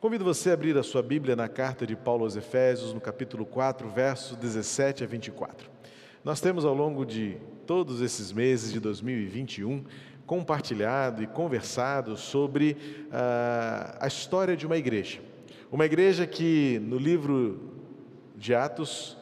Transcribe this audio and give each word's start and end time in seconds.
Convido 0.00 0.24
você 0.24 0.50
a 0.50 0.52
abrir 0.52 0.78
a 0.78 0.84
sua 0.84 1.02
Bíblia 1.02 1.34
na 1.34 1.48
carta 1.48 1.84
de 1.84 1.96
Paulo 1.96 2.22
aos 2.22 2.36
Efésios, 2.36 2.94
no 2.94 3.00
capítulo 3.00 3.44
4, 3.44 3.88
versos 3.88 4.36
17 4.36 5.02
a 5.02 5.06
24. 5.08 5.68
Nós 6.24 6.40
temos 6.40 6.64
ao 6.64 6.72
longo 6.72 7.04
de 7.04 7.36
todos 7.66 8.00
esses 8.00 8.30
meses 8.30 8.70
de 8.70 8.78
2021 8.78 9.84
compartilhado 10.24 11.20
e 11.20 11.26
conversado 11.26 12.16
sobre 12.16 12.76
uh, 13.06 13.98
a 13.98 14.06
história 14.06 14.56
de 14.56 14.64
uma 14.66 14.76
igreja. 14.76 15.18
Uma 15.68 15.84
igreja 15.84 16.28
que 16.28 16.80
no 16.84 16.96
livro 16.96 17.58
de 18.36 18.54
Atos 18.54 19.18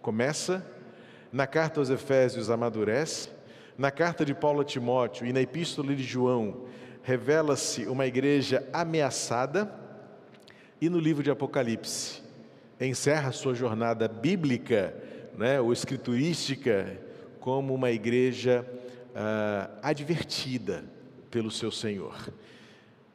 começa, 0.00 0.64
na 1.32 1.48
carta 1.48 1.80
aos 1.80 1.90
Efésios 1.90 2.50
amadurece, 2.50 3.30
na 3.76 3.90
carta 3.90 4.24
de 4.24 4.32
Paulo 4.32 4.60
a 4.60 4.64
Timóteo 4.64 5.26
e 5.26 5.32
na 5.32 5.40
epístola 5.40 5.92
de 5.92 6.04
João 6.04 6.68
revela-se 7.02 7.86
uma 7.86 8.06
igreja 8.06 8.64
ameaçada, 8.72 9.79
e 10.80 10.88
no 10.88 10.98
livro 10.98 11.22
de 11.22 11.30
Apocalipse 11.30 12.22
encerra 12.80 13.32
sua 13.32 13.54
jornada 13.54 14.08
bíblica, 14.08 14.94
né, 15.36 15.60
ou 15.60 15.72
escriturística, 15.72 16.98
como 17.38 17.74
uma 17.74 17.90
igreja 17.90 18.66
ah, 19.14 19.70
advertida 19.82 20.84
pelo 21.30 21.50
seu 21.50 21.70
Senhor. 21.70 22.32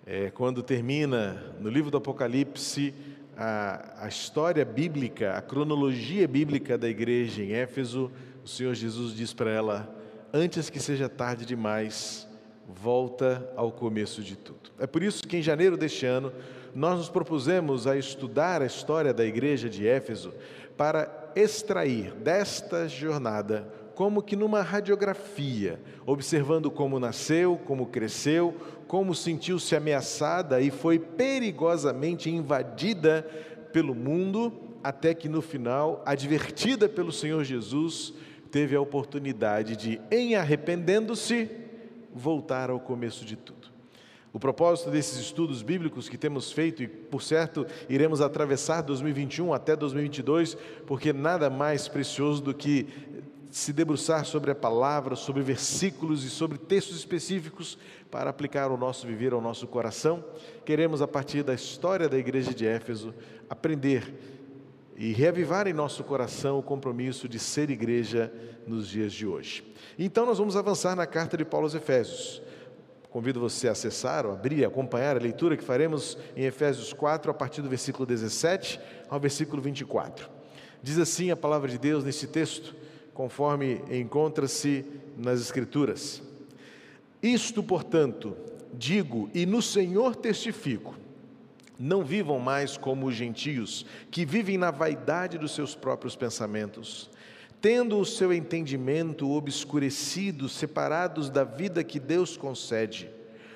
É, 0.05 0.29
quando 0.29 0.61
termina 0.61 1.55
no 1.59 1.70
livro 1.70 1.89
do 1.89 1.97
Apocalipse 1.97 2.93
a, 3.35 4.05
a 4.05 4.07
história 4.07 4.63
bíblica, 4.63 5.35
a 5.35 5.41
cronologia 5.41 6.27
bíblica 6.27 6.77
da 6.77 6.87
igreja 6.87 7.41
em 7.41 7.53
Éfeso, 7.53 8.11
o 8.43 8.47
Senhor 8.47 8.75
Jesus 8.75 9.15
diz 9.15 9.34
para 9.34 9.49
ela: 9.49 9.95
antes 10.31 10.70
que 10.70 10.79
seja 10.79 11.09
tarde 11.09 11.45
demais, 11.45 12.27
volta 12.67 13.49
ao 13.55 13.71
começo 13.71 14.21
de 14.21 14.35
tudo. 14.35 14.71
É 14.77 14.85
por 14.85 15.01
isso 15.01 15.27
que 15.27 15.37
em 15.37 15.41
janeiro 15.41 15.75
deste 15.75 16.05
ano 16.05 16.31
nós 16.75 16.97
nos 16.97 17.09
propusemos 17.09 17.88
a 17.88 17.97
estudar 17.97 18.61
a 18.61 18.65
história 18.65 19.13
da 19.13 19.25
igreja 19.25 19.70
de 19.70 19.88
Éfeso 19.88 20.34
para 20.76 21.31
extrair 21.34 22.12
desta 22.12 22.85
jornada 22.87 23.65
como 23.95 24.21
que 24.21 24.35
numa 24.35 24.62
radiografia, 24.62 25.79
observando 26.05 26.70
como 26.70 26.99
nasceu, 26.99 27.57
como 27.65 27.85
cresceu, 27.85 28.53
como 28.90 29.15
sentiu-se 29.15 29.73
ameaçada 29.73 30.59
e 30.59 30.70
foi 30.70 30.99
perigosamente 30.99 32.29
invadida 32.29 33.23
pelo 33.71 33.96
mundo, 33.96 34.51
até 34.84 35.13
que 35.13 35.29
no 35.29 35.41
final, 35.41 36.03
advertida 36.05 36.90
pelo 36.90 37.12
Senhor 37.12 37.43
Jesus, 37.46 38.13
teve 38.51 38.76
a 38.76 38.81
oportunidade 38.81 39.77
de, 39.77 40.01
em 40.12 40.35
arrependendo-se, 40.35 41.49
voltar 42.13 42.70
ao 42.70 42.81
começo 42.81 43.23
de 43.23 43.37
tudo. 43.37 43.74
O 44.35 44.39
propósito 44.39 44.91
desses 44.91 45.17
estudos 45.17 45.61
bíblicos 45.61 46.09
que 46.09 46.17
temos 46.17 46.51
feito, 46.51 46.83
e 46.83 46.89
por 46.89 47.21
certo 47.21 47.65
iremos 47.87 48.19
atravessar 48.19 48.81
2021 48.81 49.53
até 49.53 49.77
2022, 49.77 50.57
porque 50.85 51.13
nada 51.13 51.49
mais 51.49 51.87
precioso 51.87 52.41
do 52.41 52.53
que 52.53 52.85
se 53.49 53.71
debruçar 53.71 54.25
sobre 54.25 54.51
a 54.51 54.55
palavra, 54.55 55.15
sobre 55.15 55.41
versículos 55.41 56.25
e 56.25 56.29
sobre 56.29 56.57
textos 56.57 56.97
específicos 56.97 57.77
para 58.11 58.29
aplicar 58.29 58.69
ao 58.69 58.75
nosso 58.75 59.07
viver, 59.07 59.31
ao 59.31 59.39
nosso 59.39 59.67
coração. 59.67 60.21
Queremos, 60.65 61.01
a 61.01 61.07
partir 61.07 61.41
da 61.41 61.53
história 61.53 62.09
da 62.09 62.17
igreja 62.17 62.53
de 62.53 62.67
Éfeso, 62.67 63.13
aprender 63.49 64.13
e 64.97 65.13
reavivar 65.13 65.66
em 65.66 65.73
nosso 65.73 66.03
coração 66.03 66.59
o 66.59 66.63
compromisso 66.63 67.29
de 67.29 67.39
ser 67.39 67.69
igreja 67.69 68.33
nos 68.67 68.89
dias 68.89 69.13
de 69.13 69.25
hoje. 69.25 69.63
Então, 69.97 70.25
nós 70.25 70.39
vamos 70.39 70.57
avançar 70.57 70.94
na 70.94 71.07
carta 71.07 71.38
de 71.38 71.45
Paulo 71.45 71.67
aos 71.67 71.73
Efésios. 71.73 72.44
Convido 73.16 73.40
você 73.40 73.69
a 73.69 73.72
acessar, 73.72 74.25
ou 74.25 74.34
abrir, 74.34 74.66
acompanhar 74.66 75.16
a 75.16 75.22
leitura 75.22 75.56
que 75.56 75.63
faremos 75.63 76.18
em 76.35 76.44
Efésios 76.44 76.91
4, 76.91 77.31
a 77.31 77.34
partir 77.34 77.62
do 77.62 77.69
versículo 77.69 78.06
17 78.06 78.78
ao 79.08 79.18
versículo 79.22 79.62
24. 79.62 80.30
Diz 80.84 81.00
assim 81.00 81.31
a 81.31 81.38
palavra 81.38 81.69
de 81.69 81.78
Deus 81.78 82.03
nesse 82.03 82.28
texto, 82.28 82.75
conforme 83.13 83.81
encontra-se 83.90 84.84
nas 85.18 85.40
Escrituras. 85.40 86.22
Isto, 87.24 87.64
portanto, 87.64 88.36
digo 88.74 89.30
e 89.34 89.46
no 89.46 89.62
Senhor 89.62 90.18
testifico: 90.18 90.94
não 91.80 92.04
vivam 92.04 92.38
mais 92.38 92.75
como 92.75 93.06
os 93.06 93.16
gentios, 93.16 93.86
que 94.12 94.25
vivem 94.25 94.58
na 94.58 94.72
vaidade 94.72 95.38
dos 95.38 95.56
seus 95.56 95.74
próprios 95.74 96.18
pensamentos 96.18 97.09
tendo 97.66 97.98
o 97.98 98.06
seu 98.06 98.31
entendimento 98.31 99.28
obscurecido, 99.31 100.48
separados 100.48 101.31
da 101.31 101.44
vida 101.44 101.84
que 101.84 102.00
Deus 102.00 102.38
concede, 102.38 103.09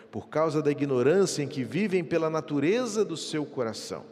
por 0.10 0.30
causa 0.30 0.64
da 0.64 0.72
ignorância 0.72 1.44
em 1.44 1.48
que 1.48 1.64
vivem 1.64 2.04
pela 2.04 2.28
natureza 2.28 3.06
do 3.06 3.16
seu 3.16 3.46
coração. 3.46 4.04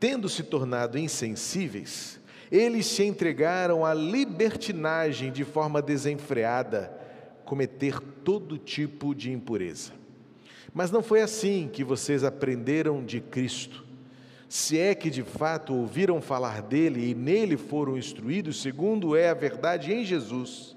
Tendo 0.00 0.28
se 0.28 0.42
tornado 0.42 0.98
insensíveis, 0.98 2.18
eles 2.50 2.86
se 2.86 3.04
entregaram 3.04 3.86
à 3.86 3.94
libertinagem 3.94 5.30
de 5.30 5.44
forma 5.44 5.80
desenfreada, 5.80 6.92
cometer 7.44 8.00
todo 8.00 8.58
tipo 8.58 9.14
de 9.14 9.30
impureza. 9.30 9.92
Mas 10.74 10.90
não 10.90 11.00
foi 11.00 11.22
assim 11.22 11.70
que 11.72 11.84
vocês 11.84 12.24
aprenderam 12.24 13.04
de 13.04 13.20
Cristo 13.20 13.85
se 14.48 14.78
é 14.78 14.94
que 14.94 15.10
de 15.10 15.22
fato 15.22 15.74
ouviram 15.74 16.20
falar 16.20 16.62
dele 16.62 17.10
e 17.10 17.14
nele 17.14 17.56
foram 17.56 17.98
instruídos, 17.98 18.62
segundo 18.62 19.16
é 19.16 19.28
a 19.28 19.34
verdade 19.34 19.92
em 19.92 20.04
Jesus. 20.04 20.76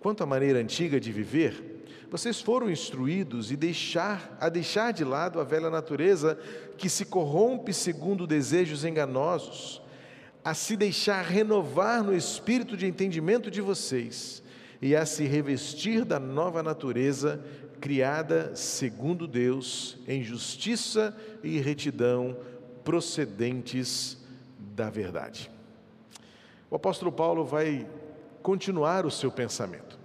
Quanto 0.00 0.22
à 0.22 0.26
maneira 0.26 0.58
antiga 0.58 1.00
de 1.00 1.10
viver, 1.10 1.76
vocês 2.10 2.40
foram 2.40 2.70
instruídos 2.70 3.50
e 3.50 3.56
deixar, 3.56 4.36
a 4.40 4.48
deixar 4.48 4.92
de 4.92 5.04
lado 5.04 5.40
a 5.40 5.44
velha 5.44 5.70
natureza 5.70 6.38
que 6.76 6.88
se 6.88 7.04
corrompe 7.06 7.72
segundo 7.72 8.26
desejos 8.26 8.84
enganosos, 8.84 9.82
a 10.44 10.54
se 10.54 10.76
deixar 10.76 11.22
renovar 11.22 12.04
no 12.04 12.14
espírito 12.14 12.76
de 12.76 12.86
entendimento 12.86 13.50
de 13.50 13.60
vocês 13.60 14.42
e 14.80 14.94
a 14.94 15.04
se 15.04 15.24
revestir 15.24 16.04
da 16.04 16.20
nova 16.20 16.62
natureza 16.62 17.42
criada 17.80 18.54
segundo 18.54 19.26
Deus 19.26 19.98
em 20.06 20.22
justiça 20.22 21.16
e 21.42 21.58
retidão 21.58 22.36
procedentes 22.86 24.16
da 24.56 24.88
verdade. 24.88 25.50
O 26.70 26.76
apóstolo 26.76 27.10
Paulo 27.10 27.44
vai 27.44 27.84
continuar 28.42 29.04
o 29.04 29.10
seu 29.10 29.28
pensamento. 29.28 29.98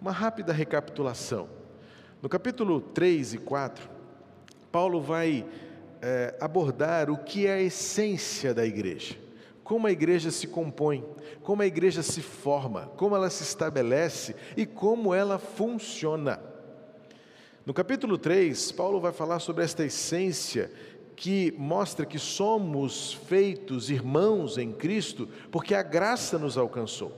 Uma 0.00 0.10
rápida 0.10 0.50
recapitulação. 0.50 1.50
No 2.22 2.28
capítulo 2.28 2.80
3 2.80 3.34
e 3.34 3.38
4, 3.38 3.90
Paulo 4.72 5.02
vai 5.02 5.44
é, 6.00 6.34
abordar 6.40 7.10
o 7.10 7.18
que 7.18 7.46
é 7.46 7.52
a 7.52 7.60
essência 7.60 8.54
da 8.54 8.64
igreja, 8.64 9.14
como 9.62 9.86
a 9.86 9.92
igreja 9.92 10.30
se 10.30 10.46
compõe, 10.46 11.04
como 11.42 11.60
a 11.60 11.66
igreja 11.66 12.02
se 12.02 12.22
forma, 12.22 12.86
como 12.96 13.14
ela 13.14 13.28
se 13.28 13.42
estabelece 13.42 14.34
e 14.56 14.64
como 14.64 15.14
ela 15.14 15.38
funciona. 15.38 16.40
No 17.66 17.74
capítulo 17.74 18.16
3, 18.16 18.72
Paulo 18.72 18.98
vai 18.98 19.12
falar 19.12 19.40
sobre 19.40 19.62
esta 19.62 19.84
essência 19.84 20.70
que 21.18 21.52
mostra 21.58 22.06
que 22.06 22.16
somos 22.18 23.12
feitos 23.12 23.90
irmãos 23.90 24.56
em 24.56 24.70
Cristo 24.70 25.28
porque 25.50 25.74
a 25.74 25.82
graça 25.82 26.38
nos 26.38 26.56
alcançou. 26.56 27.12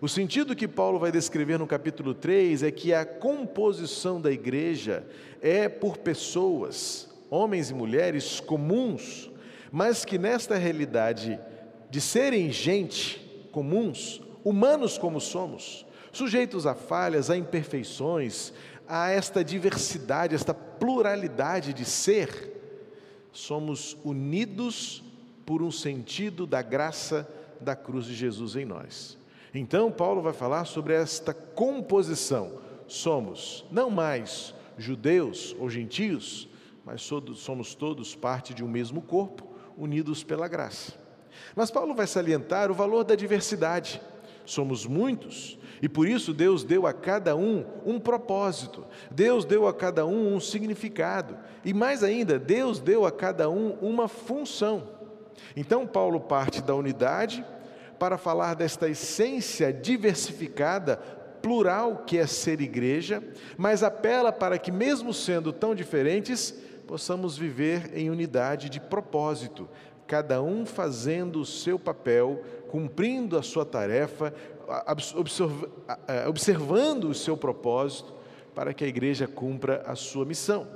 O 0.00 0.08
sentido 0.08 0.56
que 0.56 0.66
Paulo 0.66 0.98
vai 0.98 1.12
descrever 1.12 1.56
no 1.56 1.66
capítulo 1.66 2.14
3 2.14 2.64
é 2.64 2.72
que 2.72 2.92
a 2.92 3.06
composição 3.06 4.20
da 4.20 4.32
igreja 4.32 5.06
é 5.40 5.68
por 5.68 5.98
pessoas, 5.98 7.08
homens 7.30 7.70
e 7.70 7.74
mulheres 7.74 8.40
comuns, 8.40 9.30
mas 9.70 10.04
que 10.04 10.18
nesta 10.18 10.56
realidade 10.56 11.38
de 11.88 12.00
serem 12.00 12.50
gente 12.50 13.48
comuns, 13.52 14.20
humanos 14.44 14.98
como 14.98 15.20
somos, 15.20 15.86
sujeitos 16.12 16.66
a 16.66 16.74
falhas, 16.74 17.30
a 17.30 17.36
imperfeições, 17.36 18.52
a 18.88 19.10
esta 19.10 19.44
diversidade, 19.44 20.34
esta 20.34 20.52
pluralidade 20.52 21.72
de 21.72 21.84
ser, 21.84 22.57
somos 23.38 23.96
unidos 24.04 25.02
por 25.46 25.62
um 25.62 25.70
sentido 25.70 26.44
da 26.44 26.60
graça 26.60 27.26
da 27.60 27.76
cruz 27.76 28.04
de 28.04 28.14
Jesus 28.14 28.56
em 28.56 28.64
nós. 28.64 29.16
Então, 29.54 29.92
Paulo 29.92 30.20
vai 30.20 30.32
falar 30.32 30.64
sobre 30.64 30.92
esta 30.92 31.32
composição. 31.32 32.58
Somos 32.88 33.64
não 33.70 33.90
mais 33.90 34.52
judeus 34.76 35.54
ou 35.58 35.70
gentios, 35.70 36.48
mas 36.84 37.00
somos 37.36 37.76
todos 37.76 38.14
parte 38.16 38.52
de 38.52 38.64
um 38.64 38.68
mesmo 38.68 39.00
corpo, 39.00 39.46
unidos 39.76 40.24
pela 40.24 40.48
graça. 40.48 40.94
Mas 41.54 41.70
Paulo 41.70 41.94
vai 41.94 42.08
salientar 42.08 42.72
o 42.72 42.74
valor 42.74 43.04
da 43.04 43.14
diversidade. 43.14 44.00
Somos 44.44 44.84
muitos, 44.84 45.58
e 45.80 45.88
por 45.88 46.08
isso 46.08 46.32
Deus 46.32 46.64
deu 46.64 46.86
a 46.86 46.92
cada 46.92 47.36
um 47.36 47.64
um 47.84 47.98
propósito, 47.98 48.84
Deus 49.10 49.44
deu 49.44 49.66
a 49.66 49.74
cada 49.74 50.06
um 50.06 50.34
um 50.34 50.40
significado, 50.40 51.36
e 51.64 51.72
mais 51.72 52.02
ainda, 52.02 52.38
Deus 52.38 52.80
deu 52.80 53.06
a 53.06 53.12
cada 53.12 53.48
um 53.48 53.72
uma 53.80 54.08
função. 54.08 54.98
Então, 55.56 55.86
Paulo 55.86 56.20
parte 56.20 56.60
da 56.62 56.74
unidade 56.74 57.44
para 57.98 58.16
falar 58.16 58.54
desta 58.54 58.88
essência 58.88 59.72
diversificada, 59.72 60.96
plural 61.42 62.04
que 62.06 62.18
é 62.18 62.26
ser 62.26 62.60
igreja, 62.60 63.22
mas 63.56 63.82
apela 63.82 64.32
para 64.32 64.58
que, 64.58 64.72
mesmo 64.72 65.12
sendo 65.12 65.52
tão 65.52 65.74
diferentes, 65.74 66.54
possamos 66.86 67.36
viver 67.36 67.90
em 67.94 68.10
unidade 68.10 68.68
de 68.68 68.80
propósito, 68.80 69.68
cada 70.06 70.40
um 70.42 70.64
fazendo 70.64 71.40
o 71.40 71.46
seu 71.46 71.78
papel, 71.78 72.42
cumprindo 72.70 73.36
a 73.36 73.42
sua 73.42 73.64
tarefa, 73.64 74.32
observando 76.26 77.04
o 77.04 77.14
seu 77.14 77.36
propósito, 77.36 78.12
para 78.54 78.74
que 78.74 78.84
a 78.84 78.88
igreja 78.88 79.26
cumpra 79.26 79.82
a 79.86 79.94
sua 79.94 80.24
missão. 80.24 80.66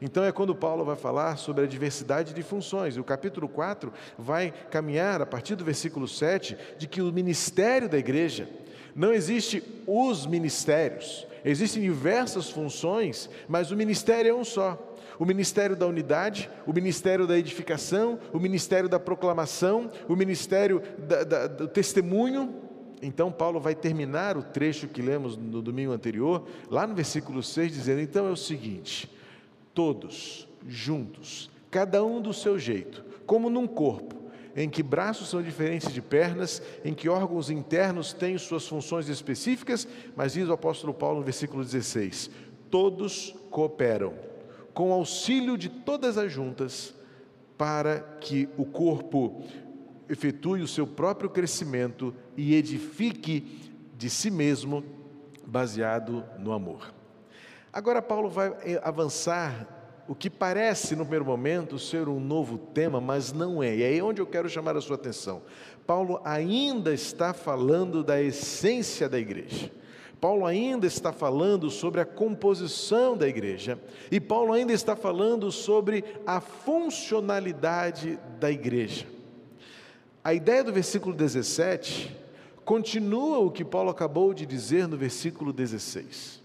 Então 0.00 0.24
é 0.24 0.32
quando 0.32 0.54
Paulo 0.54 0.84
vai 0.84 0.96
falar 0.96 1.36
sobre 1.36 1.64
a 1.64 1.66
diversidade 1.66 2.34
de 2.34 2.42
funções. 2.42 2.96
O 2.96 3.04
capítulo 3.04 3.48
4 3.48 3.92
vai 4.18 4.52
caminhar 4.70 5.22
a 5.22 5.26
partir 5.26 5.54
do 5.54 5.64
versículo 5.64 6.08
7 6.08 6.56
de 6.78 6.86
que 6.86 7.00
o 7.00 7.12
ministério 7.12 7.88
da 7.88 7.98
igreja 7.98 8.48
não 8.94 9.12
existe 9.12 9.62
os 9.86 10.26
ministérios, 10.26 11.26
existem 11.44 11.82
diversas 11.82 12.50
funções, 12.50 13.28
mas 13.46 13.70
o 13.70 13.76
ministério 13.76 14.30
é 14.30 14.34
um 14.34 14.44
só. 14.44 14.94
O 15.18 15.24
ministério 15.24 15.76
da 15.76 15.86
unidade, 15.86 16.50
o 16.66 16.72
ministério 16.72 17.26
da 17.26 17.38
edificação, 17.38 18.18
o 18.32 18.38
ministério 18.38 18.88
da 18.88 18.98
proclamação, 18.98 19.90
o 20.08 20.16
ministério 20.16 20.82
da, 20.98 21.24
da, 21.24 21.46
do 21.46 21.68
testemunho. 21.68 22.54
Então, 23.02 23.30
Paulo 23.30 23.60
vai 23.60 23.74
terminar 23.74 24.36
o 24.36 24.42
trecho 24.42 24.88
que 24.88 25.02
lemos 25.02 25.36
no 25.36 25.60
domingo 25.60 25.92
anterior, 25.92 26.46
lá 26.70 26.86
no 26.86 26.94
versículo 26.94 27.42
6, 27.42 27.72
dizendo: 27.72 28.00
Então 28.00 28.26
é 28.26 28.30
o 28.30 28.36
seguinte, 28.36 29.10
todos 29.74 30.48
juntos, 30.66 31.50
cada 31.70 32.02
um 32.04 32.20
do 32.20 32.32
seu 32.32 32.58
jeito, 32.58 33.04
como 33.26 33.50
num 33.50 33.66
corpo, 33.66 34.16
em 34.56 34.70
que 34.70 34.82
braços 34.82 35.28
são 35.28 35.42
diferentes 35.42 35.92
de 35.92 36.00
pernas, 36.00 36.62
em 36.82 36.94
que 36.94 37.08
órgãos 37.08 37.50
internos 37.50 38.14
têm 38.14 38.38
suas 38.38 38.66
funções 38.66 39.08
específicas, 39.08 39.86
mas 40.16 40.32
diz 40.32 40.48
o 40.48 40.52
apóstolo 40.52 40.94
Paulo 40.94 41.18
no 41.18 41.24
versículo 41.24 41.62
16: 41.62 42.30
todos 42.70 43.34
cooperam, 43.50 44.14
com 44.72 44.92
auxílio 44.92 45.58
de 45.58 45.68
todas 45.68 46.16
as 46.16 46.32
juntas, 46.32 46.94
para 47.58 48.00
que 48.20 48.48
o 48.56 48.64
corpo 48.64 49.42
efetue 50.08 50.62
o 50.62 50.68
seu 50.68 50.86
próprio 50.86 51.30
crescimento 51.30 52.14
e 52.36 52.54
edifique 52.54 53.72
de 53.96 54.10
si 54.10 54.30
mesmo, 54.30 54.84
baseado 55.46 56.24
no 56.38 56.52
amor. 56.52 56.92
Agora, 57.72 58.02
Paulo 58.02 58.28
vai 58.28 58.54
eh, 58.64 58.80
avançar 58.82 60.04
o 60.08 60.14
que 60.14 60.30
parece, 60.30 60.94
no 60.94 61.04
primeiro 61.04 61.24
momento, 61.24 61.78
ser 61.78 62.08
um 62.08 62.20
novo 62.20 62.58
tema, 62.58 63.00
mas 63.00 63.32
não 63.32 63.62
é. 63.62 63.76
E 63.76 63.82
é 63.82 63.86
aí 63.86 64.02
onde 64.02 64.20
eu 64.20 64.26
quero 64.26 64.48
chamar 64.48 64.76
a 64.76 64.80
sua 64.80 64.96
atenção. 64.96 65.42
Paulo 65.86 66.20
ainda 66.24 66.92
está 66.92 67.32
falando 67.32 68.04
da 68.04 68.20
essência 68.20 69.08
da 69.08 69.18
igreja. 69.18 69.70
Paulo 70.20 70.46
ainda 70.46 70.86
está 70.86 71.12
falando 71.12 71.70
sobre 71.70 72.00
a 72.00 72.04
composição 72.04 73.16
da 73.16 73.28
igreja. 73.28 73.78
E 74.10 74.20
Paulo 74.20 74.52
ainda 74.52 74.72
está 74.72 74.96
falando 74.96 75.52
sobre 75.52 76.04
a 76.26 76.40
funcionalidade 76.40 78.18
da 78.40 78.50
igreja. 78.50 79.15
A 80.26 80.34
ideia 80.34 80.64
do 80.64 80.72
versículo 80.72 81.14
17 81.14 82.12
continua 82.64 83.38
o 83.38 83.48
que 83.48 83.64
Paulo 83.64 83.90
acabou 83.90 84.34
de 84.34 84.44
dizer 84.44 84.88
no 84.88 84.96
versículo 84.96 85.52
16. 85.52 86.42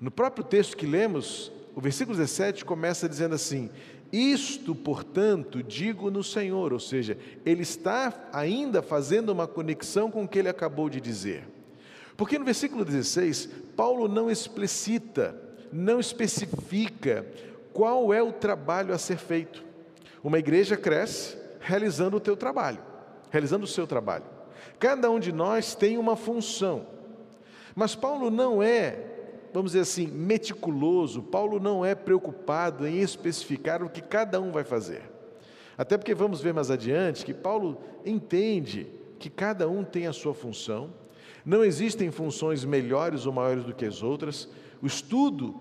No 0.00 0.08
próprio 0.08 0.44
texto 0.44 0.76
que 0.76 0.86
lemos, 0.86 1.50
o 1.74 1.80
versículo 1.80 2.16
17 2.16 2.64
começa 2.64 3.08
dizendo 3.08 3.34
assim: 3.34 3.70
Isto, 4.12 4.72
portanto, 4.72 5.64
digo 5.64 6.12
no 6.12 6.22
Senhor, 6.22 6.72
ou 6.72 6.78
seja, 6.78 7.18
ele 7.44 7.62
está 7.62 8.28
ainda 8.32 8.80
fazendo 8.82 9.30
uma 9.30 9.48
conexão 9.48 10.08
com 10.08 10.22
o 10.22 10.28
que 10.28 10.38
ele 10.38 10.48
acabou 10.48 10.88
de 10.88 11.00
dizer. 11.00 11.48
Porque 12.16 12.38
no 12.38 12.44
versículo 12.44 12.84
16, 12.84 13.48
Paulo 13.74 14.06
não 14.06 14.30
explicita, 14.30 15.34
não 15.72 15.98
especifica 15.98 17.26
qual 17.72 18.14
é 18.14 18.22
o 18.22 18.30
trabalho 18.30 18.94
a 18.94 18.98
ser 18.98 19.16
feito. 19.16 19.64
Uma 20.22 20.38
igreja 20.38 20.76
cresce 20.76 21.39
realizando 21.60 22.16
o 22.16 22.20
teu 22.20 22.36
trabalho, 22.36 22.82
realizando 23.30 23.64
o 23.64 23.68
seu 23.68 23.86
trabalho. 23.86 24.24
Cada 24.78 25.10
um 25.10 25.20
de 25.20 25.30
nós 25.30 25.74
tem 25.74 25.96
uma 25.98 26.16
função. 26.16 26.86
Mas 27.74 27.94
Paulo 27.94 28.30
não 28.30 28.62
é 28.62 29.10
vamos 29.52 29.72
dizer 29.72 29.82
assim, 29.82 30.06
meticuloso. 30.06 31.22
Paulo 31.22 31.60
não 31.60 31.84
é 31.84 31.94
preocupado 31.94 32.86
em 32.86 33.00
especificar 33.00 33.82
o 33.82 33.90
que 33.90 34.00
cada 34.00 34.40
um 34.40 34.50
vai 34.50 34.64
fazer. 34.64 35.02
Até 35.76 35.96
porque 35.96 36.14
vamos 36.14 36.40
ver 36.40 36.52
mais 36.52 36.70
adiante 36.70 37.24
que 37.24 37.34
Paulo 37.34 37.80
entende 38.04 38.86
que 39.18 39.30
cada 39.30 39.68
um 39.68 39.84
tem 39.84 40.06
a 40.06 40.12
sua 40.12 40.34
função, 40.34 40.92
não 41.44 41.64
existem 41.64 42.10
funções 42.10 42.64
melhores 42.64 43.26
ou 43.26 43.32
maiores 43.32 43.64
do 43.64 43.74
que 43.74 43.84
as 43.84 44.02
outras. 44.02 44.48
O 44.82 44.86
estudo 44.86 45.60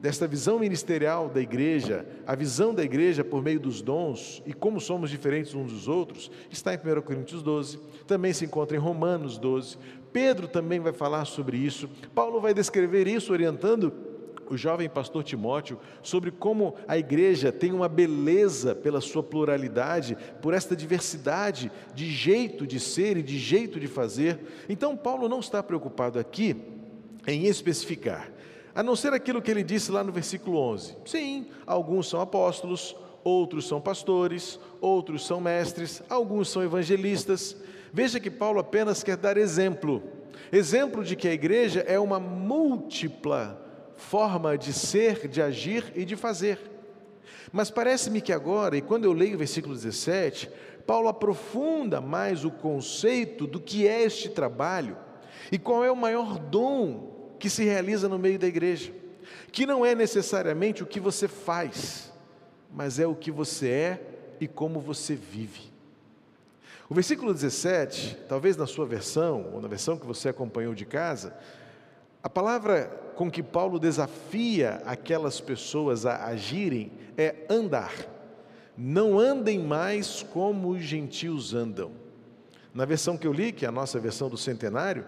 desta 0.00 0.26
visão 0.26 0.58
ministerial 0.58 1.28
da 1.28 1.40
igreja, 1.40 2.06
a 2.26 2.34
visão 2.34 2.74
da 2.74 2.84
igreja 2.84 3.24
por 3.24 3.42
meio 3.42 3.58
dos 3.58 3.80
dons 3.80 4.42
e 4.46 4.52
como 4.52 4.80
somos 4.80 5.10
diferentes 5.10 5.54
uns 5.54 5.72
dos 5.72 5.88
outros, 5.88 6.30
está 6.50 6.74
em 6.74 6.78
1 6.78 7.02
Coríntios 7.02 7.42
12, 7.42 7.78
também 8.06 8.32
se 8.32 8.44
encontra 8.44 8.76
em 8.76 8.80
Romanos 8.80 9.38
12. 9.38 9.78
Pedro 10.12 10.48
também 10.48 10.80
vai 10.80 10.92
falar 10.92 11.24
sobre 11.24 11.56
isso. 11.56 11.88
Paulo 12.14 12.40
vai 12.40 12.54
descrever 12.54 13.06
isso 13.06 13.32
orientando 13.32 13.92
o 14.48 14.56
jovem 14.56 14.88
pastor 14.88 15.24
Timóteo 15.24 15.78
sobre 16.02 16.30
como 16.30 16.76
a 16.86 16.96
igreja 16.96 17.50
tem 17.50 17.72
uma 17.72 17.88
beleza 17.88 18.76
pela 18.76 19.00
sua 19.00 19.22
pluralidade, 19.22 20.16
por 20.40 20.54
esta 20.54 20.76
diversidade 20.76 21.70
de 21.94 22.08
jeito 22.08 22.64
de 22.64 22.78
ser 22.78 23.16
e 23.16 23.22
de 23.22 23.38
jeito 23.38 23.80
de 23.80 23.88
fazer. 23.88 24.38
Então, 24.68 24.96
Paulo 24.96 25.28
não 25.28 25.40
está 25.40 25.62
preocupado 25.62 26.18
aqui 26.18 26.56
em 27.26 27.46
especificar 27.46 28.35
a 28.76 28.82
não 28.82 28.94
ser 28.94 29.14
aquilo 29.14 29.40
que 29.40 29.50
ele 29.50 29.64
disse 29.64 29.90
lá 29.90 30.04
no 30.04 30.12
versículo 30.12 30.58
11. 30.58 30.98
Sim, 31.06 31.46
alguns 31.66 32.08
são 32.08 32.20
apóstolos, 32.20 32.94
outros 33.24 33.66
são 33.66 33.80
pastores, 33.80 34.60
outros 34.80 35.26
são 35.26 35.40
mestres, 35.40 36.02
alguns 36.10 36.50
são 36.50 36.62
evangelistas. 36.62 37.56
Veja 37.90 38.20
que 38.20 38.30
Paulo 38.30 38.60
apenas 38.60 39.02
quer 39.02 39.16
dar 39.16 39.38
exemplo 39.38 40.02
exemplo 40.52 41.02
de 41.02 41.16
que 41.16 41.26
a 41.26 41.32
igreja 41.32 41.80
é 41.80 41.98
uma 41.98 42.20
múltipla 42.20 43.60
forma 43.96 44.56
de 44.58 44.72
ser, 44.72 45.26
de 45.26 45.40
agir 45.40 45.92
e 45.94 46.04
de 46.04 46.14
fazer. 46.14 46.60
Mas 47.50 47.70
parece-me 47.70 48.20
que 48.20 48.32
agora, 48.32 48.76
e 48.76 48.82
quando 48.82 49.04
eu 49.04 49.12
leio 49.12 49.36
o 49.36 49.38
versículo 49.38 49.74
17, 49.74 50.50
Paulo 50.86 51.08
aprofunda 51.08 52.00
mais 52.00 52.44
o 52.44 52.50
conceito 52.50 53.46
do 53.46 53.58
que 53.58 53.88
é 53.88 54.02
este 54.02 54.28
trabalho 54.28 54.96
e 55.50 55.58
qual 55.58 55.84
é 55.84 55.90
o 55.90 55.96
maior 55.96 56.38
dom 56.38 57.15
que 57.38 57.50
se 57.50 57.64
realiza 57.64 58.08
no 58.08 58.18
meio 58.18 58.38
da 58.38 58.46
igreja, 58.46 58.92
que 59.52 59.66
não 59.66 59.84
é 59.84 59.94
necessariamente 59.94 60.82
o 60.82 60.86
que 60.86 61.00
você 61.00 61.28
faz, 61.28 62.12
mas 62.72 62.98
é 62.98 63.06
o 63.06 63.14
que 63.14 63.30
você 63.30 63.68
é 63.68 64.00
e 64.40 64.46
como 64.46 64.80
você 64.80 65.14
vive. 65.14 65.72
O 66.88 66.94
versículo 66.94 67.34
17, 67.34 68.16
talvez 68.28 68.56
na 68.56 68.66
sua 68.66 68.86
versão, 68.86 69.50
ou 69.52 69.60
na 69.60 69.66
versão 69.66 69.98
que 69.98 70.06
você 70.06 70.28
acompanhou 70.28 70.74
de 70.74 70.84
casa, 70.84 71.36
a 72.22 72.28
palavra 72.28 73.12
com 73.16 73.30
que 73.30 73.42
Paulo 73.42 73.78
desafia 73.78 74.82
aquelas 74.84 75.40
pessoas 75.40 76.04
a 76.04 76.26
agirem 76.26 76.92
é 77.16 77.46
andar. 77.48 77.92
Não 78.76 79.18
andem 79.18 79.58
mais 79.58 80.22
como 80.22 80.68
os 80.68 80.82
gentios 80.82 81.54
andam. 81.54 81.92
Na 82.74 82.84
versão 82.84 83.16
que 83.16 83.26
eu 83.26 83.32
li, 83.32 83.52
que 83.52 83.64
é 83.64 83.68
a 83.68 83.72
nossa 83.72 83.98
versão 83.98 84.28
do 84.28 84.36
centenário, 84.36 85.06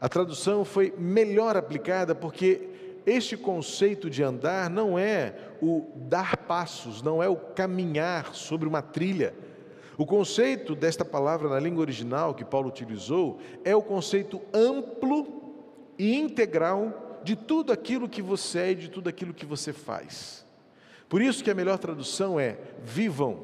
a 0.00 0.08
tradução 0.08 0.64
foi 0.64 0.94
melhor 0.96 1.56
aplicada 1.56 2.14
porque 2.14 2.68
este 3.04 3.36
conceito 3.36 4.08
de 4.08 4.22
andar 4.22 4.70
não 4.70 4.98
é 4.98 5.34
o 5.60 5.86
dar 5.94 6.36
passos, 6.36 7.02
não 7.02 7.22
é 7.22 7.28
o 7.28 7.36
caminhar 7.36 8.34
sobre 8.34 8.66
uma 8.68 8.80
trilha. 8.80 9.34
O 9.98 10.06
conceito 10.06 10.74
desta 10.74 11.04
palavra 11.04 11.48
na 11.48 11.60
língua 11.60 11.82
original 11.82 12.34
que 12.34 12.44
Paulo 12.44 12.68
utilizou 12.68 13.38
é 13.64 13.76
o 13.76 13.82
conceito 13.82 14.40
amplo 14.54 15.26
e 15.98 16.16
integral 16.16 17.20
de 17.22 17.36
tudo 17.36 17.70
aquilo 17.70 18.08
que 18.08 18.22
você 18.22 18.58
é 18.60 18.70
e 18.70 18.76
de 18.76 18.88
tudo 18.88 19.08
aquilo 19.08 19.34
que 19.34 19.44
você 19.44 19.72
faz. 19.72 20.46
Por 21.08 21.20
isso 21.20 21.44
que 21.44 21.50
a 21.50 21.54
melhor 21.54 21.78
tradução 21.78 22.40
é 22.40 22.56
vivam 22.82 23.40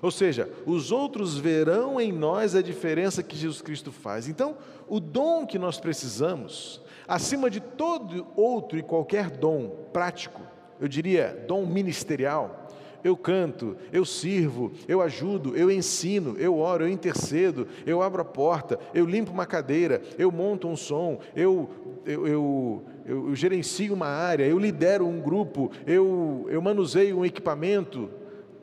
ou 0.00 0.10
seja, 0.10 0.48
os 0.66 0.92
outros 0.92 1.36
verão 1.36 2.00
em 2.00 2.12
nós 2.12 2.54
a 2.54 2.62
diferença 2.62 3.22
que 3.22 3.36
Jesus 3.36 3.60
Cristo 3.60 3.90
faz. 3.90 4.28
Então, 4.28 4.56
o 4.88 5.00
dom 5.00 5.46
que 5.46 5.58
nós 5.58 5.78
precisamos, 5.80 6.80
acima 7.06 7.50
de 7.50 7.60
todo 7.60 8.26
outro 8.36 8.78
e 8.78 8.82
qualquer 8.82 9.30
dom 9.30 9.70
prático, 9.92 10.40
eu 10.80 10.86
diria 10.86 11.44
dom 11.48 11.66
ministerial, 11.66 12.68
eu 13.02 13.16
canto, 13.16 13.76
eu 13.92 14.04
sirvo, 14.04 14.72
eu 14.86 15.00
ajudo, 15.00 15.56
eu 15.56 15.70
ensino, 15.70 16.36
eu 16.38 16.58
oro, 16.58 16.84
eu 16.84 16.88
intercedo, 16.88 17.66
eu 17.86 18.02
abro 18.02 18.22
a 18.22 18.24
porta, 18.24 18.78
eu 18.92 19.06
limpo 19.06 19.30
uma 19.30 19.46
cadeira, 19.46 20.02
eu 20.18 20.32
monto 20.32 20.68
um 20.68 20.76
som, 20.76 21.20
eu, 21.34 21.70
eu, 22.04 22.26
eu, 22.26 22.84
eu 23.06 23.34
gerencio 23.34 23.94
uma 23.94 24.08
área, 24.08 24.44
eu 24.44 24.58
lidero 24.58 25.06
um 25.06 25.20
grupo, 25.20 25.70
eu, 25.86 26.46
eu 26.48 26.60
manuseio 26.60 27.18
um 27.18 27.24
equipamento. 27.24 28.10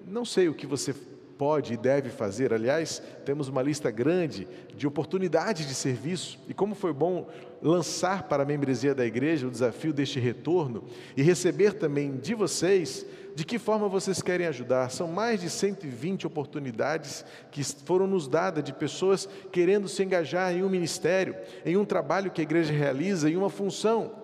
Não 0.05 0.25
sei 0.25 0.47
o 0.49 0.53
que 0.53 0.67
você 0.67 0.93
pode 1.37 1.73
e 1.73 1.77
deve 1.77 2.09
fazer. 2.09 2.53
Aliás, 2.53 3.01
temos 3.23 3.47
uma 3.47 3.61
lista 3.61 3.91
grande 3.91 4.47
de 4.75 4.87
oportunidades 4.87 5.67
de 5.67 5.73
serviço 5.73 6.39
e 6.47 6.53
como 6.53 6.75
foi 6.75 6.93
bom 6.93 7.27
lançar 7.61 8.23
para 8.23 8.43
a 8.43 8.45
membresia 8.45 8.93
da 8.93 9.05
igreja 9.05 9.47
o 9.47 9.51
desafio 9.51 9.93
deste 9.93 10.19
retorno 10.19 10.83
e 11.15 11.21
receber 11.21 11.73
também 11.73 12.17
de 12.17 12.33
vocês 12.33 13.05
de 13.35 13.43
que 13.43 13.59
forma 13.59 13.89
vocês 13.89 14.21
querem 14.21 14.47
ajudar. 14.47 14.89
São 14.89 15.07
mais 15.09 15.41
de 15.41 15.49
120 15.49 16.25
oportunidades 16.25 17.25
que 17.51 17.63
foram 17.63 18.07
nos 18.07 18.27
dadas 18.27 18.63
de 18.63 18.71
pessoas 18.71 19.27
querendo 19.51 19.89
se 19.89 20.01
engajar 20.03 20.53
em 20.53 20.63
um 20.63 20.69
ministério, 20.69 21.35
em 21.65 21.75
um 21.75 21.83
trabalho 21.83 22.31
que 22.31 22.39
a 22.39 22.43
igreja 22.43 22.73
realiza, 22.73 23.29
em 23.29 23.35
uma 23.35 23.49
função. 23.49 24.23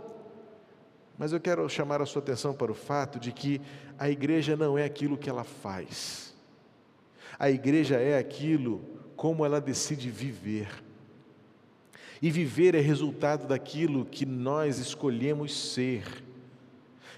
Mas 1.18 1.34
eu 1.34 1.39
quero 1.41 1.68
chamar 1.70 2.01
a 2.01 2.06
sua 2.06 2.22
atenção 2.22 2.53
para 2.53 2.72
o 2.72 2.75
fato 2.75 3.20
de 3.20 3.34
que 3.34 3.62
a 4.00 4.10
igreja 4.10 4.56
não 4.56 4.77
é 4.77 4.86
aquilo 4.86 5.18
que 5.18 5.30
ela 5.30 5.44
faz. 5.44 6.30
A 7.41 7.50
igreja 7.50 7.95
é 7.95 8.19
aquilo 8.19 8.86
como 9.15 9.43
ela 9.43 9.60
decide 9.60 10.12
viver. 10.12 10.69
E 12.21 12.29
viver 12.29 12.75
é 12.75 12.79
resultado 12.79 13.48
daquilo 13.48 14.05
que 14.05 14.27
nós 14.27 14.77
escolhemos 14.77 15.74
ser. 15.74 16.03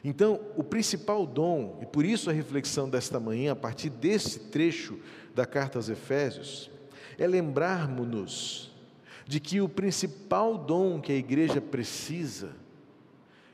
Então, 0.02 0.40
o 0.56 0.64
principal 0.64 1.28
dom, 1.28 1.78
e 1.82 1.86
por 1.86 2.06
isso 2.06 2.30
a 2.30 2.34
reflexão 2.34 2.90
desta 2.90 3.20
manhã, 3.20 3.52
a 3.52 3.56
partir 3.58 3.90
desse 3.90 4.40
trecho 4.40 4.98
da 5.36 5.46
carta 5.46 5.78
aos 5.78 5.90
Efésios, 5.90 6.72
é 7.18 7.28
lembrarmos-nos 7.28 8.72
de 9.28 9.42
que 9.42 9.60
o 9.60 9.68
principal 9.68 10.58
dom 10.58 11.02
que 11.02 11.12
a 11.12 11.18
igreja 11.18 11.60
precisa 11.60 12.56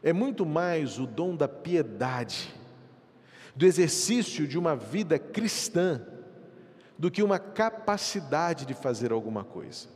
é 0.03 0.13
muito 0.13 0.45
mais 0.45 0.99
o 0.99 1.07
dom 1.07 1.35
da 1.35 1.47
piedade, 1.47 2.53
do 3.55 3.65
exercício 3.65 4.47
de 4.47 4.55
uma 4.55 4.75
vida 4.75 5.17
cristã, 5.17 6.05
do 6.99 7.09
que 7.09 7.23
uma 7.23 7.39
capacidade 7.39 8.65
de 8.65 8.73
fazer 8.73 9.13
alguma 9.13 9.45
coisa. 9.45 9.87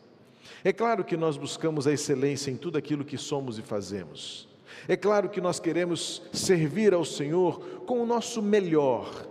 É 0.64 0.72
claro 0.72 1.04
que 1.04 1.18
nós 1.18 1.36
buscamos 1.36 1.86
a 1.86 1.92
excelência 1.92 2.50
em 2.50 2.56
tudo 2.56 2.78
aquilo 2.78 3.04
que 3.04 3.18
somos 3.18 3.60
e 3.60 3.62
fazemos. 3.62 4.48
É 4.88 4.96
claro 4.96 5.30
que 5.30 5.42
nós 5.42 5.60
queremos 5.60 6.22
servir 6.32 6.94
ao 6.94 7.04
Senhor 7.04 7.84
com 7.86 8.02
o 8.02 8.06
nosso 8.06 8.42
melhor, 8.42 9.28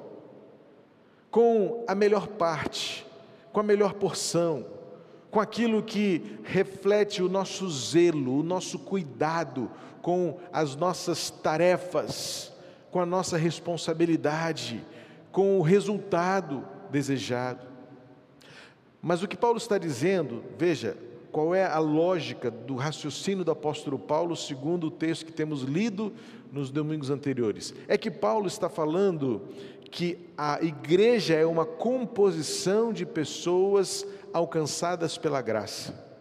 com 1.30 1.82
a 1.88 1.94
melhor 1.94 2.28
parte, 2.28 3.06
com 3.50 3.60
a 3.60 3.64
melhor 3.64 3.94
porção, 3.94 4.66
com 5.30 5.40
aquilo 5.40 5.82
que 5.82 6.38
reflete 6.44 7.22
o 7.22 7.28
nosso 7.28 7.68
zelo, 7.70 8.40
o 8.40 8.42
nosso 8.42 8.78
cuidado 8.78 9.70
com 10.02 10.38
as 10.52 10.76
nossas 10.76 11.30
tarefas, 11.30 12.52
com 12.90 13.00
a 13.00 13.06
nossa 13.06 13.38
responsabilidade, 13.38 14.84
com 15.30 15.58
o 15.58 15.62
resultado 15.62 16.66
desejado. 16.92 17.66
Mas 19.00 19.22
o 19.22 19.26
que 19.26 19.36
Paulo 19.36 19.58
está 19.58 19.78
dizendo, 19.78 20.44
veja, 20.56 20.96
qual 21.32 21.54
é 21.54 21.64
a 21.64 21.78
lógica 21.78 22.50
do 22.50 22.76
raciocínio 22.76 23.44
do 23.44 23.50
apóstolo 23.50 23.98
Paulo, 23.98 24.36
segundo 24.36 24.88
o 24.88 24.90
texto 24.90 25.26
que 25.26 25.32
temos 25.32 25.62
lido 25.62 26.12
nos 26.52 26.70
domingos 26.70 27.10
anteriores? 27.10 27.74
É 27.88 27.96
que 27.96 28.10
Paulo 28.10 28.46
está 28.46 28.68
falando 28.68 29.48
que 29.90 30.18
a 30.36 30.62
igreja 30.62 31.34
é 31.34 31.44
uma 31.44 31.64
composição 31.64 32.92
de 32.92 33.04
pessoas 33.04 34.06
alcançadas 34.32 35.18
pela 35.18 35.42
graça. 35.42 36.12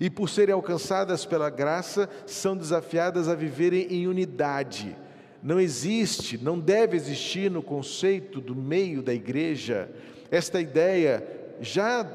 E 0.00 0.08
por 0.08 0.30
serem 0.30 0.54
alcançadas 0.54 1.26
pela 1.26 1.50
graça, 1.50 2.08
são 2.24 2.56
desafiadas 2.56 3.28
a 3.28 3.34
viverem 3.34 3.86
em 3.90 4.06
unidade. 4.06 4.96
Não 5.42 5.60
existe, 5.60 6.38
não 6.38 6.58
deve 6.58 6.96
existir 6.96 7.50
no 7.50 7.62
conceito 7.62 8.40
do 8.40 8.54
meio 8.54 9.02
da 9.02 9.12
igreja 9.12 9.90
esta 10.30 10.60
ideia 10.60 11.26
já 11.60 12.06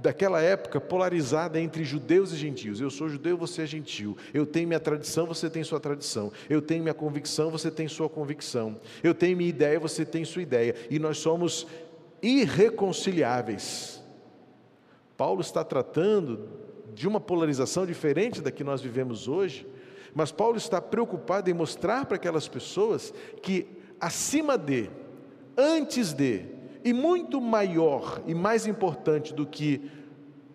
daquela 0.00 0.40
época 0.40 0.80
polarizada 0.80 1.60
entre 1.60 1.84
judeus 1.84 2.32
e 2.32 2.36
gentios. 2.36 2.80
Eu 2.80 2.90
sou 2.90 3.08
judeu, 3.08 3.36
você 3.36 3.62
é 3.62 3.66
gentil. 3.66 4.16
Eu 4.32 4.46
tenho 4.46 4.66
minha 4.66 4.80
tradição, 4.80 5.26
você 5.26 5.50
tem 5.50 5.62
sua 5.62 5.78
tradição. 5.78 6.32
Eu 6.48 6.62
tenho 6.62 6.82
minha 6.82 6.94
convicção, 6.94 7.50
você 7.50 7.70
tem 7.70 7.86
sua 7.86 8.08
convicção. 8.08 8.80
Eu 9.02 9.14
tenho 9.14 9.36
minha 9.36 9.50
ideia, 9.50 9.78
você 9.78 10.04
tem 10.04 10.24
sua 10.24 10.42
ideia. 10.42 10.74
E 10.88 10.98
nós 10.98 11.18
somos 11.18 11.66
irreconciliáveis. 12.22 14.02
Paulo 15.16 15.42
está 15.42 15.62
tratando 15.62 16.48
de 16.94 17.06
uma 17.06 17.20
polarização 17.20 17.84
diferente 17.84 18.40
da 18.40 18.50
que 18.50 18.64
nós 18.64 18.80
vivemos 18.80 19.28
hoje, 19.28 19.66
mas 20.14 20.32
Paulo 20.32 20.56
está 20.56 20.80
preocupado 20.80 21.50
em 21.50 21.54
mostrar 21.54 22.06
para 22.06 22.16
aquelas 22.16 22.48
pessoas 22.48 23.12
que 23.42 23.66
acima 24.00 24.56
de, 24.56 24.90
antes 25.56 26.12
de, 26.12 26.46
e 26.84 26.92
muito 26.92 27.40
maior 27.40 28.22
e 28.26 28.34
mais 28.34 28.66
importante 28.66 29.34
do 29.34 29.46
que 29.46 29.90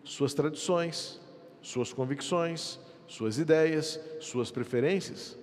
suas 0.03 0.34
tradições, 0.34 1.20
suas 1.62 1.91
convicções, 1.91 2.79
suas 3.08 3.38
ideias, 3.38 4.00
suas 4.20 4.51
preferências. 4.51 5.38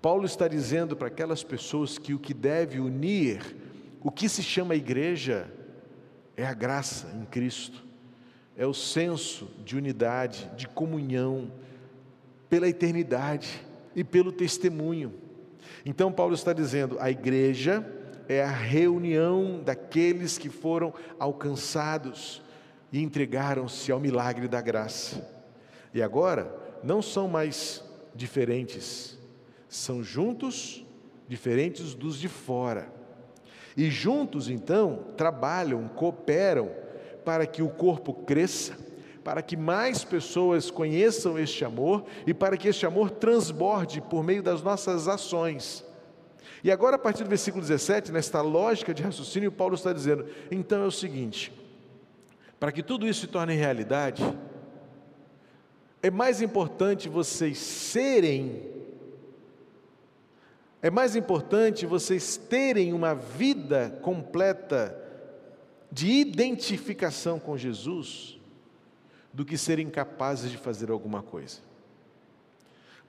Paulo 0.00 0.24
está 0.24 0.46
dizendo 0.46 0.96
para 0.96 1.08
aquelas 1.08 1.42
pessoas 1.42 1.98
que 1.98 2.14
o 2.14 2.18
que 2.18 2.32
deve 2.32 2.78
unir, 2.78 3.56
o 4.00 4.10
que 4.10 4.28
se 4.28 4.42
chama 4.42 4.74
igreja, 4.74 5.52
é 6.36 6.46
a 6.46 6.54
graça 6.54 7.12
em 7.20 7.24
Cristo, 7.24 7.84
é 8.56 8.66
o 8.66 8.74
senso 8.74 9.48
de 9.64 9.76
unidade, 9.76 10.48
de 10.56 10.68
comunhão, 10.68 11.50
pela 12.48 12.68
eternidade 12.68 13.66
e 13.94 14.04
pelo 14.04 14.30
testemunho. 14.30 15.12
Então, 15.84 16.12
Paulo 16.12 16.34
está 16.34 16.52
dizendo: 16.52 16.96
a 17.00 17.10
igreja 17.10 17.84
é 18.28 18.42
a 18.42 18.50
reunião 18.50 19.62
daqueles 19.64 20.36
que 20.36 20.50
foram 20.50 20.92
alcançados 21.18 22.42
e 22.92 23.02
entregaram-se 23.02 23.90
ao 23.90 23.98
milagre 23.98 24.46
da 24.46 24.60
graça. 24.60 25.26
E 25.94 26.02
agora, 26.02 26.54
não 26.84 27.00
são 27.00 27.26
mais 27.26 27.82
diferentes, 28.14 29.18
são 29.66 30.02
juntos, 30.02 30.84
diferentes 31.26 31.94
dos 31.94 32.18
de 32.18 32.28
fora. 32.28 32.92
E 33.74 33.90
juntos, 33.90 34.50
então, 34.50 35.06
trabalham, 35.16 35.88
cooperam 35.88 36.70
para 37.24 37.46
que 37.46 37.62
o 37.62 37.68
corpo 37.70 38.12
cresça, 38.12 38.76
para 39.24 39.40
que 39.40 39.56
mais 39.56 40.04
pessoas 40.04 40.70
conheçam 40.70 41.38
este 41.38 41.64
amor 41.64 42.04
e 42.26 42.34
para 42.34 42.56
que 42.56 42.68
este 42.68 42.84
amor 42.84 43.10
transborde 43.10 44.00
por 44.02 44.22
meio 44.22 44.42
das 44.42 44.62
nossas 44.62 45.08
ações 45.08 45.87
e 46.62 46.70
agora, 46.70 46.96
a 46.96 46.98
partir 46.98 47.22
do 47.22 47.28
versículo 47.28 47.62
17, 47.62 48.10
nesta 48.10 48.40
lógica 48.40 48.92
de 48.92 49.02
raciocínio, 49.02 49.52
Paulo 49.52 49.74
está 49.74 49.92
dizendo: 49.92 50.26
então 50.50 50.82
é 50.82 50.86
o 50.86 50.90
seguinte, 50.90 51.52
para 52.58 52.72
que 52.72 52.82
tudo 52.82 53.06
isso 53.06 53.20
se 53.20 53.26
torne 53.28 53.54
realidade, 53.54 54.22
é 56.02 56.10
mais 56.10 56.42
importante 56.42 57.08
vocês 57.08 57.58
serem, 57.58 58.62
é 60.82 60.90
mais 60.90 61.14
importante 61.14 61.86
vocês 61.86 62.36
terem 62.36 62.92
uma 62.92 63.14
vida 63.14 63.98
completa 64.02 64.96
de 65.90 66.10
identificação 66.10 67.38
com 67.38 67.56
Jesus, 67.56 68.38
do 69.32 69.44
que 69.44 69.56
serem 69.56 69.88
capazes 69.88 70.50
de 70.50 70.56
fazer 70.56 70.90
alguma 70.90 71.22
coisa. 71.22 71.58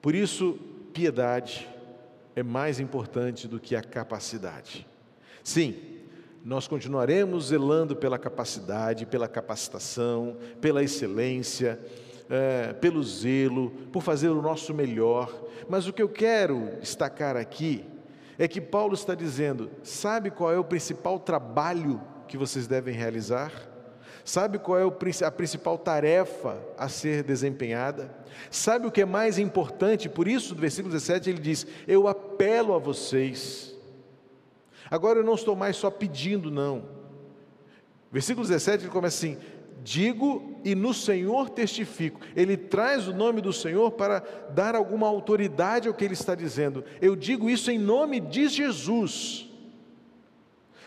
Por 0.00 0.14
isso, 0.14 0.58
piedade, 0.92 1.68
é 2.34 2.42
mais 2.42 2.80
importante 2.80 3.48
do 3.48 3.60
que 3.60 3.74
a 3.74 3.82
capacidade. 3.82 4.86
Sim, 5.42 5.76
nós 6.44 6.66
continuaremos 6.66 7.46
zelando 7.48 7.94
pela 7.94 8.18
capacidade, 8.18 9.06
pela 9.06 9.28
capacitação, 9.28 10.36
pela 10.60 10.82
excelência, 10.82 11.78
é, 12.28 12.72
pelo 12.74 13.02
zelo, 13.02 13.70
por 13.92 14.02
fazer 14.02 14.28
o 14.28 14.40
nosso 14.40 14.72
melhor, 14.72 15.32
mas 15.68 15.86
o 15.86 15.92
que 15.92 16.02
eu 16.02 16.08
quero 16.08 16.78
destacar 16.80 17.36
aqui 17.36 17.84
é 18.38 18.48
que 18.48 18.60
Paulo 18.60 18.94
está 18.94 19.14
dizendo: 19.14 19.70
sabe 19.82 20.30
qual 20.30 20.52
é 20.52 20.58
o 20.58 20.64
principal 20.64 21.18
trabalho 21.18 22.00
que 22.26 22.38
vocês 22.38 22.66
devem 22.66 22.94
realizar? 22.94 23.69
Sabe 24.30 24.60
qual 24.60 24.78
é 24.78 24.84
a 25.26 25.30
principal 25.32 25.76
tarefa 25.76 26.56
a 26.78 26.88
ser 26.88 27.24
desempenhada? 27.24 28.14
Sabe 28.48 28.86
o 28.86 28.90
que 28.92 29.00
é 29.00 29.04
mais 29.04 29.40
importante? 29.40 30.08
Por 30.08 30.28
isso, 30.28 30.54
no 30.54 30.60
versículo 30.60 30.94
17, 30.94 31.28
ele 31.28 31.40
diz: 31.40 31.66
Eu 31.84 32.06
apelo 32.06 32.72
a 32.72 32.78
vocês. 32.78 33.76
Agora 34.88 35.18
eu 35.18 35.24
não 35.24 35.34
estou 35.34 35.56
mais 35.56 35.74
só 35.74 35.90
pedindo, 35.90 36.48
não. 36.48 36.84
Versículo 38.12 38.46
17 38.46 38.84
ele 38.84 38.92
começa 38.92 39.16
assim: 39.16 39.36
Digo 39.82 40.60
e 40.64 40.76
no 40.76 40.94
Senhor 40.94 41.50
testifico. 41.50 42.20
Ele 42.36 42.56
traz 42.56 43.08
o 43.08 43.12
nome 43.12 43.40
do 43.40 43.52
Senhor 43.52 43.90
para 43.90 44.20
dar 44.50 44.76
alguma 44.76 45.08
autoridade 45.08 45.88
ao 45.88 45.94
que 45.94 46.04
ele 46.04 46.14
está 46.14 46.36
dizendo. 46.36 46.84
Eu 47.02 47.16
digo 47.16 47.50
isso 47.50 47.68
em 47.68 47.78
nome 47.80 48.20
de 48.20 48.46
Jesus 48.46 49.49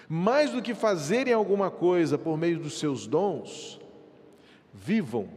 mais 0.08 0.52
do 0.52 0.62
que 0.62 0.74
fazerem 0.74 1.34
alguma 1.34 1.72
coisa 1.72 2.18
por 2.18 2.38
meio 2.38 2.60
dos 2.60 2.80
seus 2.80 3.08
dons, 3.08 3.80
vivam 4.74 5.30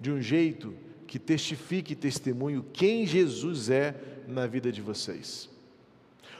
de 0.00 0.10
um 0.10 0.20
jeito 0.20 0.74
que 1.06 1.18
testifique 1.18 1.92
e 1.92 1.96
testemunhe 1.96 2.64
quem 2.72 3.06
Jesus 3.06 3.70
é 3.70 3.94
na 4.26 4.46
vida 4.46 4.72
de 4.72 4.80
vocês. 4.80 5.48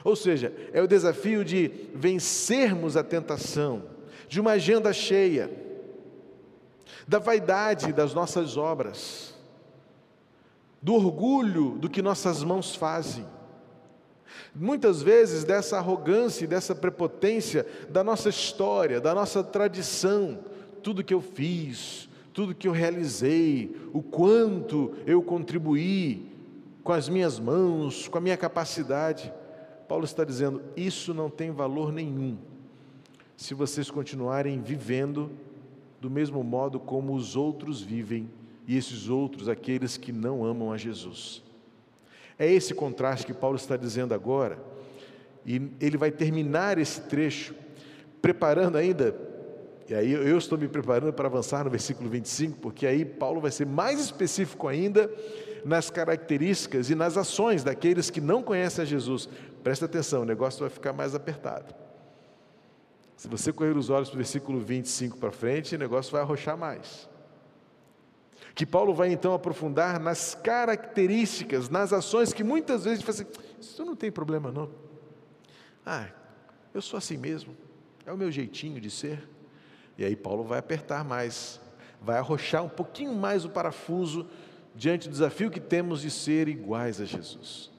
Ou 0.03 0.15
seja, 0.15 0.53
é 0.71 0.81
o 0.81 0.87
desafio 0.87 1.43
de 1.43 1.71
vencermos 1.93 2.95
a 2.95 3.03
tentação, 3.03 3.83
de 4.27 4.39
uma 4.39 4.51
agenda 4.51 4.93
cheia, 4.93 5.49
da 7.07 7.19
vaidade 7.19 7.93
das 7.93 8.13
nossas 8.13 8.57
obras, 8.57 9.33
do 10.81 10.93
orgulho 10.93 11.71
do 11.79 11.89
que 11.89 12.01
nossas 12.01 12.43
mãos 12.43 12.75
fazem. 12.75 13.25
Muitas 14.53 15.01
vezes 15.01 15.43
dessa 15.43 15.77
arrogância 15.77 16.43
e 16.45 16.47
dessa 16.47 16.73
prepotência 16.75 17.65
da 17.89 18.03
nossa 18.03 18.29
história, 18.29 18.99
da 18.99 19.13
nossa 19.13 19.43
tradição, 19.43 20.39
tudo 20.81 21.03
que 21.03 21.13
eu 21.13 21.21
fiz, 21.21 22.09
tudo 22.33 22.55
que 22.55 22.67
eu 22.67 22.71
realizei, 22.71 23.75
o 23.93 24.01
quanto 24.01 24.93
eu 25.05 25.21
contribuí 25.21 26.31
com 26.83 26.91
as 26.91 27.09
minhas 27.09 27.39
mãos, 27.39 28.07
com 28.07 28.17
a 28.17 28.21
minha 28.21 28.37
capacidade. 28.37 29.33
Paulo 29.87 30.05
está 30.05 30.23
dizendo: 30.23 30.61
isso 30.75 31.13
não 31.13 31.29
tem 31.29 31.51
valor 31.51 31.91
nenhum 31.91 32.37
se 33.37 33.53
vocês 33.53 33.91
continuarem 33.91 34.61
vivendo 34.61 35.29
do 35.99 36.09
mesmo 36.09 36.43
modo 36.43 36.79
como 36.79 37.13
os 37.13 37.35
outros 37.35 37.81
vivem, 37.81 38.29
e 38.67 38.77
esses 38.77 39.09
outros, 39.09 39.47
aqueles 39.47 39.97
que 39.97 40.11
não 40.11 40.43
amam 40.43 40.71
a 40.71 40.77
Jesus. 40.77 41.43
É 42.37 42.51
esse 42.51 42.73
contraste 42.73 43.25
que 43.25 43.33
Paulo 43.33 43.55
está 43.55 43.77
dizendo 43.77 44.13
agora, 44.13 44.57
e 45.45 45.71
ele 45.79 45.97
vai 45.97 46.11
terminar 46.11 46.77
esse 46.77 47.01
trecho, 47.01 47.55
preparando 48.21 48.77
ainda, 48.77 49.15
e 49.87 49.93
aí 49.93 50.11
eu 50.11 50.37
estou 50.37 50.57
me 50.57 50.67
preparando 50.67 51.13
para 51.13 51.27
avançar 51.27 51.63
no 51.63 51.69
versículo 51.69 52.09
25, 52.09 52.57
porque 52.59 52.87
aí 52.87 53.05
Paulo 53.05 53.39
vai 53.39 53.51
ser 53.51 53.67
mais 53.67 53.99
específico 53.99 54.67
ainda 54.67 55.09
nas 55.63 55.91
características 55.91 56.89
e 56.89 56.95
nas 56.95 57.17
ações 57.17 57.63
daqueles 57.63 58.09
que 58.09 58.19
não 58.19 58.41
conhecem 58.41 58.81
a 58.81 58.85
Jesus. 58.85 59.29
Presta 59.63 59.85
atenção, 59.85 60.23
o 60.23 60.25
negócio 60.25 60.61
vai 60.61 60.69
ficar 60.69 60.91
mais 60.91 61.13
apertado. 61.13 61.73
Se 63.15 63.27
você 63.27 63.53
correr 63.53 63.77
os 63.77 63.89
olhos 63.89 64.09
para 64.09 64.15
o 64.15 64.17
versículo 64.17 64.59
25 64.59 65.17
para 65.17 65.31
frente, 65.31 65.75
o 65.75 65.79
negócio 65.79 66.11
vai 66.11 66.21
arrochar 66.21 66.57
mais. 66.57 67.07
Que 68.55 68.65
Paulo 68.65 68.93
vai 68.93 69.11
então 69.11 69.33
aprofundar 69.33 69.99
nas 69.99 70.33
características, 70.33 71.69
nas 71.69 71.91
ações 71.91 72.31
que 72.31 72.43
muitas 72.43 72.85
vezes 72.85 73.03
fala 73.03 73.19
assim: 73.19 73.25
isso 73.59 73.83
não 73.83 73.95
tem 73.95 74.09
problema 74.09 74.49
não. 74.49 74.71
Ah, 75.85 76.07
eu 76.73 76.81
sou 76.81 76.97
assim 76.97 77.17
mesmo, 77.17 77.55
é 78.05 78.13
o 78.13 78.17
meu 78.17 78.31
jeitinho 78.31 78.79
de 78.79 78.89
ser. 78.89 79.27
E 79.97 80.05
aí 80.05 80.15
Paulo 80.15 80.43
vai 80.43 80.57
apertar 80.57 81.03
mais, 81.03 81.59
vai 82.01 82.17
arrochar 82.17 82.63
um 82.63 82.69
pouquinho 82.69 83.13
mais 83.13 83.43
o 83.43 83.49
parafuso 83.49 84.25
diante 84.73 85.09
do 85.09 85.11
desafio 85.11 85.51
que 85.51 85.59
temos 85.59 86.01
de 86.01 86.09
ser 86.09 86.47
iguais 86.47 86.99
a 87.01 87.05
Jesus. 87.05 87.69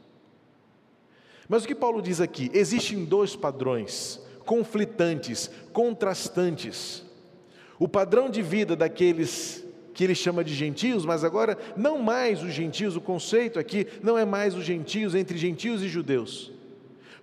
Mas 1.49 1.65
o 1.65 1.67
que 1.67 1.75
Paulo 1.75 2.03
diz 2.03 2.21
aqui? 2.21 2.51
Existem 2.53 3.05
dois 3.05 3.35
padrões 3.35 4.21
conflitantes, 4.45 5.51
contrastantes. 5.73 7.05
O 7.79 7.89
padrão 7.89 8.31
de 8.31 8.41
vida 8.41 8.77
daqueles 8.77 9.66
que 9.97 10.05
ele 10.05 10.15
chama 10.15 10.45
de 10.45 10.55
gentios, 10.55 11.07
mas 11.07 11.25
agora 11.25 11.57
não 11.75 11.99
mais 11.99 12.43
os 12.43 12.53
gentios, 12.53 12.97
o 12.97 13.01
conceito 13.01 13.59
aqui 13.59 13.87
não 14.03 14.19
é 14.19 14.27
mais 14.27 14.55
os 14.55 14.63
gentios 14.63 15.15
entre 15.15 15.39
gentios 15.39 15.83
e 15.83 15.89
judeus. 15.89 16.53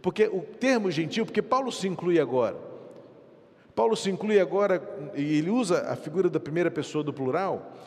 Porque 0.01 0.25
o 0.25 0.42
termo 0.42 0.89
gentio, 0.89 1.24
porque 1.24 1.44
Paulo 1.44 1.72
se 1.72 1.88
inclui 1.88 2.20
agora. 2.20 2.58
Paulo 3.75 3.96
se 3.96 4.10
inclui 4.10 4.39
agora, 4.39 4.82
e 5.15 5.38
ele 5.38 5.51
usa 5.51 5.82
a 5.88 5.96
figura 5.96 6.32
da 6.32 6.39
primeira 6.39 6.72
pessoa 6.72 7.03
do 7.03 7.13
plural, 7.13 7.77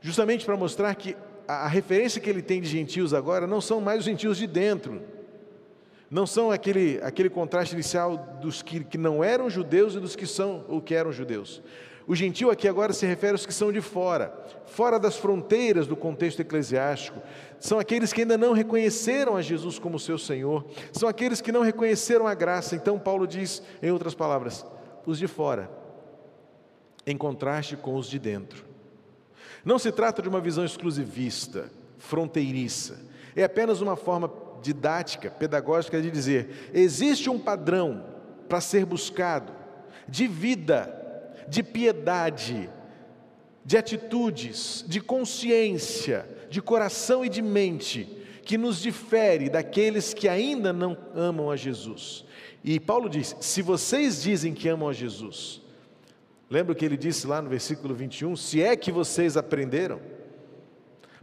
justamente 0.00 0.46
para 0.46 0.56
mostrar 0.56 0.94
que 0.94 1.14
a, 1.46 1.68
referência 1.68 2.18
que 2.18 2.30
ele 2.30 2.40
tem 2.40 2.62
de 2.62 2.68
gentios 2.68 3.12
agora 3.12 3.46
não 3.46 3.60
são 3.60 3.78
mais 3.78 3.98
os 3.98 4.04
gentios 4.06 4.38
de 4.38 4.46
dentro, 4.46 5.02
não 6.10 6.26
são 6.26 6.50
aquele, 6.50 6.98
aquele 7.02 7.28
contraste 7.28 7.74
inicial 7.74 8.38
dos 8.40 8.62
que, 8.62 8.84
que 8.84 8.96
não 8.96 9.22
eram 9.22 9.50
judeus 9.50 9.94
e 9.94 10.00
dos 10.00 10.16
que 10.16 10.26
são 10.26 10.64
ou 10.66 10.80
que 10.80 10.94
eram 10.94 11.12
judeus. 11.12 11.62
O 12.06 12.14
gentil 12.14 12.50
aqui 12.50 12.68
agora 12.68 12.92
se 12.92 13.06
refere 13.06 13.32
aos 13.32 13.46
que 13.46 13.54
são 13.54 13.72
de 13.72 13.80
fora, 13.80 14.32
fora 14.66 14.98
das 14.98 15.16
fronteiras 15.16 15.86
do 15.86 15.96
contexto 15.96 16.40
eclesiástico. 16.40 17.20
São 17.58 17.78
aqueles 17.78 18.12
que 18.12 18.20
ainda 18.22 18.36
não 18.36 18.52
reconheceram 18.52 19.36
a 19.36 19.42
Jesus 19.42 19.78
como 19.78 19.98
seu 19.98 20.18
Senhor, 20.18 20.66
são 20.92 21.08
aqueles 21.08 21.40
que 21.40 21.52
não 21.52 21.62
reconheceram 21.62 22.26
a 22.26 22.34
graça. 22.34 22.76
Então, 22.76 22.98
Paulo 22.98 23.26
diz, 23.26 23.62
em 23.82 23.90
outras 23.90 24.14
palavras, 24.14 24.66
os 25.06 25.18
de 25.18 25.26
fora, 25.26 25.70
em 27.06 27.16
contraste 27.16 27.76
com 27.76 27.94
os 27.96 28.08
de 28.08 28.18
dentro. 28.18 28.64
Não 29.64 29.78
se 29.78 29.90
trata 29.90 30.20
de 30.20 30.28
uma 30.28 30.40
visão 30.40 30.64
exclusivista, 30.64 31.70
fronteiriça, 31.96 33.00
é 33.34 33.44
apenas 33.44 33.80
uma 33.80 33.96
forma 33.96 34.30
didática, 34.62 35.30
pedagógica 35.30 36.00
de 36.00 36.10
dizer: 36.10 36.70
existe 36.74 37.30
um 37.30 37.38
padrão 37.38 38.04
para 38.48 38.60
ser 38.60 38.84
buscado 38.84 39.52
de 40.06 40.26
vida, 40.26 41.03
de 41.48 41.62
piedade, 41.62 42.70
de 43.64 43.76
atitudes, 43.76 44.84
de 44.86 45.00
consciência, 45.00 46.28
de 46.50 46.60
coração 46.60 47.24
e 47.24 47.28
de 47.28 47.40
mente, 47.40 48.08
que 48.44 48.58
nos 48.58 48.80
difere 48.80 49.48
daqueles 49.48 50.12
que 50.12 50.28
ainda 50.28 50.72
não 50.72 50.96
amam 51.14 51.50
a 51.50 51.56
Jesus. 51.56 52.24
E 52.62 52.78
Paulo 52.78 53.08
diz: 53.08 53.36
se 53.40 53.62
vocês 53.62 54.22
dizem 54.22 54.52
que 54.52 54.68
amam 54.68 54.88
a 54.88 54.92
Jesus, 54.92 55.62
lembra 56.50 56.72
o 56.72 56.76
que 56.76 56.84
ele 56.84 56.96
disse 56.96 57.26
lá 57.26 57.40
no 57.40 57.48
versículo 57.48 57.94
21? 57.94 58.36
Se 58.36 58.62
é 58.62 58.76
que 58.76 58.92
vocês 58.92 59.36
aprenderam, 59.36 60.00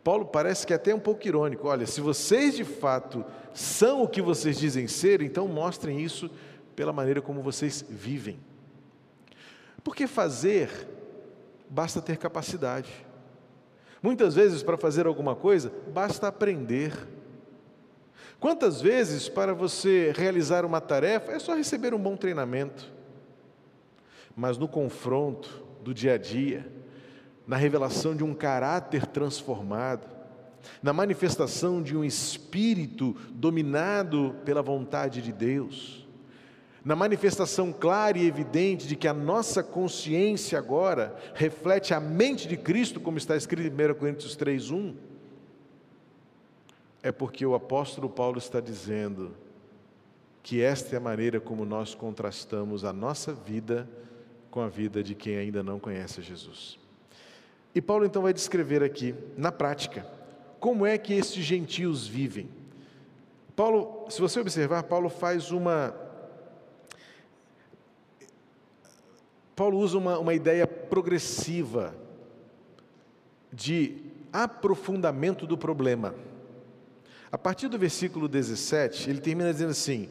Paulo 0.03 0.25
parece 0.25 0.65
que 0.65 0.73
é 0.73 0.75
até 0.75 0.93
um 0.95 0.99
pouco 0.99 1.27
irônico. 1.27 1.67
Olha, 1.67 1.85
se 1.85 2.01
vocês 2.01 2.55
de 2.55 2.63
fato 2.63 3.23
são 3.53 4.01
o 4.03 4.07
que 4.07 4.21
vocês 4.21 4.57
dizem 4.57 4.87
ser, 4.87 5.21
então 5.21 5.47
mostrem 5.47 6.01
isso 6.01 6.29
pela 6.75 6.91
maneira 6.91 7.21
como 7.21 7.41
vocês 7.41 7.85
vivem. 7.87 8.39
Porque 9.83 10.07
fazer 10.07 10.87
basta 11.69 12.01
ter 12.01 12.17
capacidade. 12.17 12.91
Muitas 14.01 14.35
vezes, 14.35 14.63
para 14.63 14.77
fazer 14.77 15.05
alguma 15.05 15.35
coisa, 15.35 15.71
basta 15.93 16.27
aprender. 16.27 16.91
Quantas 18.39 18.81
vezes, 18.81 19.29
para 19.29 19.53
você 19.53 20.11
realizar 20.15 20.65
uma 20.65 20.81
tarefa, 20.81 21.31
é 21.31 21.39
só 21.39 21.55
receber 21.55 21.93
um 21.93 21.99
bom 21.99 22.17
treinamento. 22.17 22.91
Mas 24.35 24.57
no 24.57 24.67
confronto 24.67 25.63
do 25.83 25.93
dia 25.93 26.15
a 26.15 26.17
dia, 26.17 26.65
na 27.45 27.55
revelação 27.55 28.15
de 28.15 28.23
um 28.23 28.33
caráter 28.33 29.05
transformado, 29.05 30.09
na 30.81 30.91
manifestação 30.91 31.81
de 31.81 31.95
um 31.95 32.03
espírito 32.03 33.15
dominado 33.31 34.35
pela 34.43 34.61
vontade 34.61 35.21
de 35.21 35.31
Deus, 35.31 36.07
na 36.83 36.95
manifestação 36.95 37.71
clara 37.71 38.17
e 38.17 38.27
evidente 38.27 38.87
de 38.87 38.95
que 38.95 39.07
a 39.07 39.13
nossa 39.13 39.61
consciência 39.61 40.57
agora 40.57 41.15
reflete 41.35 41.93
a 41.93 41.99
mente 41.99 42.47
de 42.47 42.57
Cristo, 42.57 42.99
como 42.99 43.17
está 43.17 43.35
escrito 43.35 43.67
em 43.67 43.91
1 43.91 43.93
Coríntios 43.95 44.35
3:1, 44.35 44.95
é 47.03 47.11
porque 47.11 47.45
o 47.45 47.55
apóstolo 47.55 48.09
Paulo 48.09 48.37
está 48.37 48.59
dizendo 48.59 49.31
que 50.43 50.61
esta 50.61 50.95
é 50.95 50.97
a 50.97 51.01
maneira 51.01 51.39
como 51.39 51.65
nós 51.65 51.93
contrastamos 51.93 52.83
a 52.83 52.91
nossa 52.91 53.33
vida 53.33 53.87
com 54.49 54.59
a 54.59 54.67
vida 54.67 55.03
de 55.03 55.15
quem 55.15 55.37
ainda 55.37 55.63
não 55.63 55.79
conhece 55.79 56.21
Jesus. 56.21 56.77
E 57.73 57.81
Paulo 57.81 58.05
então 58.05 58.21
vai 58.21 58.33
descrever 58.33 58.83
aqui, 58.83 59.15
na 59.37 59.51
prática, 59.51 60.05
como 60.59 60.85
é 60.85 60.97
que 60.97 61.13
esses 61.13 61.43
gentios 61.43 62.05
vivem. 62.05 62.49
Paulo, 63.55 64.05
se 64.09 64.19
você 64.19 64.39
observar, 64.39 64.83
Paulo 64.83 65.09
faz 65.09 65.51
uma. 65.51 65.95
Paulo 69.61 69.77
usa 69.77 69.95
uma, 69.95 70.17
uma 70.17 70.33
ideia 70.33 70.65
progressiva 70.65 71.93
de 73.53 73.95
aprofundamento 74.33 75.45
do 75.45 75.55
problema. 75.55 76.15
A 77.31 77.37
partir 77.37 77.67
do 77.67 77.77
versículo 77.77 78.27
17, 78.27 79.07
ele 79.07 79.21
termina 79.21 79.53
dizendo 79.53 79.69
assim: 79.69 80.09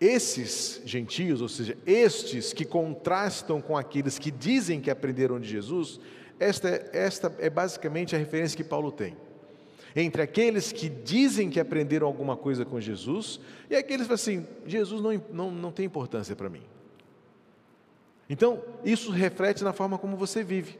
esses 0.00 0.80
gentios, 0.84 1.40
ou 1.40 1.48
seja, 1.48 1.76
estes 1.84 2.52
que 2.52 2.64
contrastam 2.64 3.60
com 3.60 3.76
aqueles 3.76 4.16
que 4.16 4.30
dizem 4.30 4.80
que 4.80 4.88
aprenderam 4.88 5.40
de 5.40 5.48
Jesus, 5.48 5.98
esta, 6.38 6.68
esta 6.92 7.34
é 7.40 7.50
basicamente 7.50 8.14
a 8.14 8.18
referência 8.20 8.56
que 8.56 8.62
Paulo 8.62 8.92
tem. 8.92 9.16
Entre 9.96 10.22
aqueles 10.22 10.70
que 10.70 10.88
dizem 10.88 11.50
que 11.50 11.58
aprenderam 11.58 12.06
alguma 12.06 12.36
coisa 12.36 12.64
com 12.64 12.80
Jesus 12.80 13.40
e 13.68 13.74
aqueles 13.74 14.06
que 14.06 14.16
falam 14.16 14.44
assim: 14.44 14.46
Jesus 14.64 15.02
não, 15.02 15.20
não, 15.32 15.50
não 15.50 15.72
tem 15.72 15.84
importância 15.84 16.36
para 16.36 16.48
mim. 16.48 16.62
Então, 18.28 18.62
isso 18.84 19.10
reflete 19.10 19.62
na 19.62 19.72
forma 19.72 19.98
como 19.98 20.16
você 20.16 20.42
vive. 20.42 20.78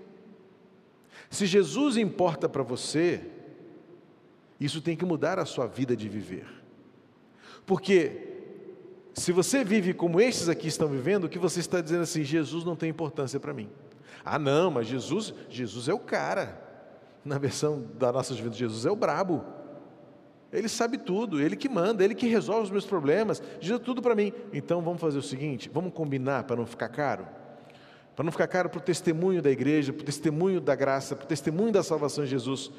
Se 1.30 1.46
Jesus 1.46 1.96
importa 1.96 2.48
para 2.48 2.62
você, 2.62 3.20
isso 4.60 4.80
tem 4.80 4.96
que 4.96 5.04
mudar 5.04 5.38
a 5.38 5.44
sua 5.44 5.66
vida 5.66 5.96
de 5.96 6.08
viver. 6.08 6.46
Porque 7.64 8.34
se 9.14 9.32
você 9.32 9.64
vive 9.64 9.94
como 9.94 10.20
estes 10.20 10.48
aqui 10.48 10.68
estão 10.68 10.88
vivendo, 10.88 11.24
o 11.24 11.28
que 11.28 11.38
você 11.38 11.60
está 11.60 11.80
dizendo 11.80 12.02
assim, 12.02 12.22
Jesus 12.22 12.64
não 12.64 12.76
tem 12.76 12.90
importância 12.90 13.40
para 13.40 13.54
mim. 13.54 13.68
Ah, 14.24 14.38
não, 14.38 14.70
mas 14.70 14.86
Jesus, 14.86 15.32
Jesus 15.48 15.88
é 15.88 15.94
o 15.94 15.98
cara. 15.98 16.62
Na 17.24 17.38
versão 17.38 17.84
da 17.98 18.12
nossa 18.12 18.34
juventude, 18.34 18.60
Jesus 18.60 18.86
é 18.86 18.90
o 18.90 18.96
brabo. 18.96 19.44
Ele 20.56 20.70
sabe 20.70 20.96
tudo, 20.96 21.38
Ele 21.38 21.54
que 21.54 21.68
manda, 21.68 22.02
Ele 22.02 22.14
que 22.14 22.26
resolve 22.26 22.62
os 22.62 22.70
meus 22.70 22.86
problemas, 22.86 23.42
diz 23.60 23.78
tudo 23.78 24.00
para 24.00 24.14
mim. 24.14 24.32
Então 24.54 24.80
vamos 24.80 25.02
fazer 25.02 25.18
o 25.18 25.22
seguinte: 25.22 25.70
vamos 25.70 25.92
combinar 25.92 26.44
para 26.44 26.56
não 26.56 26.64
ficar 26.64 26.88
caro? 26.88 27.28
Para 28.14 28.24
não 28.24 28.32
ficar 28.32 28.46
caro 28.46 28.70
para 28.70 28.78
o 28.78 28.80
testemunho 28.80 29.42
da 29.42 29.50
igreja, 29.50 29.92
para 29.92 30.00
o 30.00 30.04
testemunho 30.06 30.58
da 30.58 30.74
graça, 30.74 31.14
para 31.14 31.26
o 31.26 31.28
testemunho 31.28 31.70
da 31.70 31.82
salvação 31.82 32.24
de 32.24 32.30
Jesus. 32.30 32.70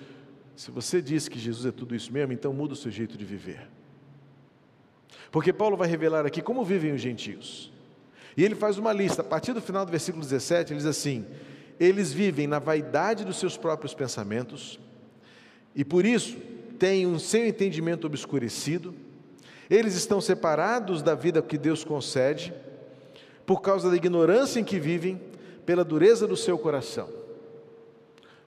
Se 0.56 0.72
você 0.72 1.04
diz 1.04 1.28
que 1.28 1.38
Jesus 1.38 1.68
é 1.68 1.72
tudo 1.72 1.96
isso 1.96 2.12
mesmo, 2.12 2.34
então 2.34 2.52
muda 2.52 2.74
o 2.74 2.76
seu 2.76 2.90
jeito 2.90 3.16
de 3.16 3.24
viver. 3.24 3.70
Porque 5.32 5.54
Paulo 5.54 5.78
vai 5.78 5.88
revelar 5.88 6.26
aqui 6.26 6.42
como 6.42 6.66
vivem 6.66 6.94
os 6.94 7.02
gentios. 7.02 7.72
E 8.36 8.44
ele 8.44 8.56
faz 8.56 8.80
uma 8.80 8.92
lista, 8.92 9.22
a 9.22 9.26
partir 9.26 9.54
do 9.54 9.62
final 9.62 9.86
do 9.86 9.92
versículo 9.92 10.24
17, 10.24 10.74
ele 10.74 10.78
diz 10.78 10.88
assim: 10.88 11.28
Eles 11.80 12.12
vivem 12.12 12.48
na 12.48 12.58
vaidade 12.58 13.24
dos 13.24 13.38
seus 13.38 13.56
próprios 13.56 13.94
pensamentos, 13.94 14.80
e 15.76 15.86
por 15.86 16.04
isso 16.04 16.57
têm 16.78 17.08
um 17.08 17.20
seu 17.20 17.46
entendimento 17.46 18.08
obscurecido, 18.08 18.94
eles 19.70 19.96
estão 19.96 20.22
separados 20.22 21.02
da 21.02 21.14
vida 21.16 21.42
que 21.42 21.58
Deus 21.58 21.84
concede, 21.84 22.54
por 23.46 23.62
causa 23.62 23.90
da 23.90 23.96
ignorância 23.96 24.60
em 24.60 24.64
que 24.64 24.80
vivem, 24.80 25.22
pela 25.66 25.84
dureza 25.84 26.26
do 26.26 26.38
seu 26.38 26.58
coração. 26.58 27.10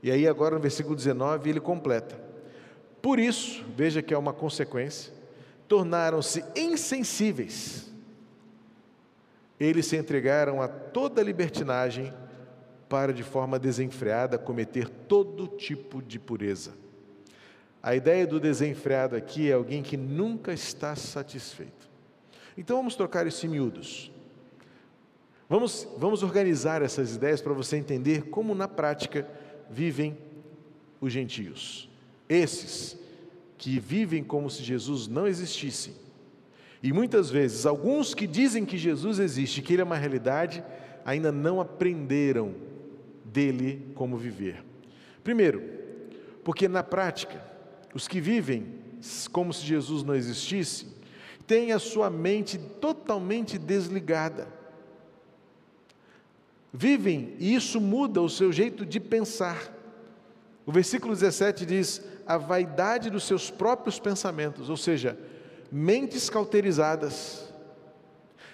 E 0.03 0.11
aí, 0.11 0.27
agora 0.27 0.55
no 0.55 0.61
versículo 0.61 0.97
19, 0.97 1.51
ele 1.51 1.61
completa: 1.61 2.19
Por 3.03 3.19
isso, 3.19 3.65
veja 3.77 4.01
que 4.01 4.15
é 4.15 4.19
uma 4.19 4.33
consequência, 4.33 5.13
tornaram-se 5.69 6.43
insensíveis. 6.57 7.91
Eles 9.59 9.85
se 9.87 9.97
entregaram 9.97 10.63
a 10.63 10.69
toda 10.69 11.23
libertinagem 11.23 12.13
para, 12.89 13.13
de 13.13 13.23
forma 13.23 13.59
desenfreada, 13.59 14.39
cometer 14.39 14.89
todo 14.89 15.47
tipo 15.47 16.03
de 16.03 16.19
pureza. 16.19 16.73
A 17.83 17.95
ideia 17.95 18.27
do 18.27 18.39
desenfreado 18.39 19.17
aqui 19.17 19.51
é 19.51 19.55
alguém 19.55 19.83
que 19.83 19.97
nunca 19.97 20.53
está 20.53 20.95
satisfeito. 20.95 21.89
Então 22.57 22.77
vamos 22.77 22.95
trocar 22.95 23.27
isso 23.27 23.49
miúdos. 23.49 24.13
Vamos, 25.49 25.89
vamos 25.97 26.23
organizar 26.23 26.83
essas 26.83 27.17
ideias 27.17 27.41
para 27.41 27.53
você 27.53 27.77
entender 27.77 28.25
como, 28.25 28.55
na 28.55 28.69
prática, 28.69 29.27
vivem 29.69 30.17
os 31.01 31.13
gentios. 31.13 31.89
Esses 32.29 32.97
que 33.57 33.81
vivem 33.81 34.23
como 34.23 34.49
se 34.49 34.63
Jesus 34.63 35.09
não 35.09 35.27
existisse. 35.27 35.93
E 36.83 36.93
muitas 36.93 37.31
vezes, 37.31 37.67
alguns 37.67 38.15
que 38.15 38.27
dizem 38.27 38.65
que 38.65 38.79
Jesus 38.79 39.19
existe, 39.19 39.61
que 39.61 39.73
Ele 39.73 39.83
é 39.83 39.85
uma 39.85 39.97
realidade, 39.97 40.63
ainda 41.05 41.33
não 41.33 41.61
aprenderam 41.61 42.55
dele 43.25 43.91
como 43.95 44.17
viver. 44.17 44.65
Primeiro, 45.25 45.63
porque 46.45 46.69
na 46.69 46.83
prática, 46.83 47.50
os 47.95 48.07
que 48.09 48.21
vivem 48.21 48.81
como 49.33 49.53
se 49.53 49.65
Jesus 49.65 50.03
não 50.03 50.15
existisse, 50.15 50.87
têm 51.47 51.73
a 51.73 51.79
sua 51.79 52.11
mente 52.11 52.59
totalmente 52.59 53.59
desligada. 53.59 54.49
Vivem 56.73 57.35
e 57.39 57.55
isso 57.55 57.81
muda 57.81 58.21
o 58.21 58.29
seu 58.29 58.53
jeito 58.53 58.87
de 58.87 59.01
pensar. 59.01 59.75
O 60.65 60.71
versículo 60.71 61.15
17 61.15 61.67
diz: 61.67 62.03
a 62.27 62.37
vaidade 62.37 63.11
dos 63.11 63.25
seus 63.25 63.51
próprios 63.51 63.99
pensamentos, 63.99 64.71
ou 64.71 64.77
seja, 64.77 65.19
mentes 65.73 66.31
cauterizadas, 66.31 67.53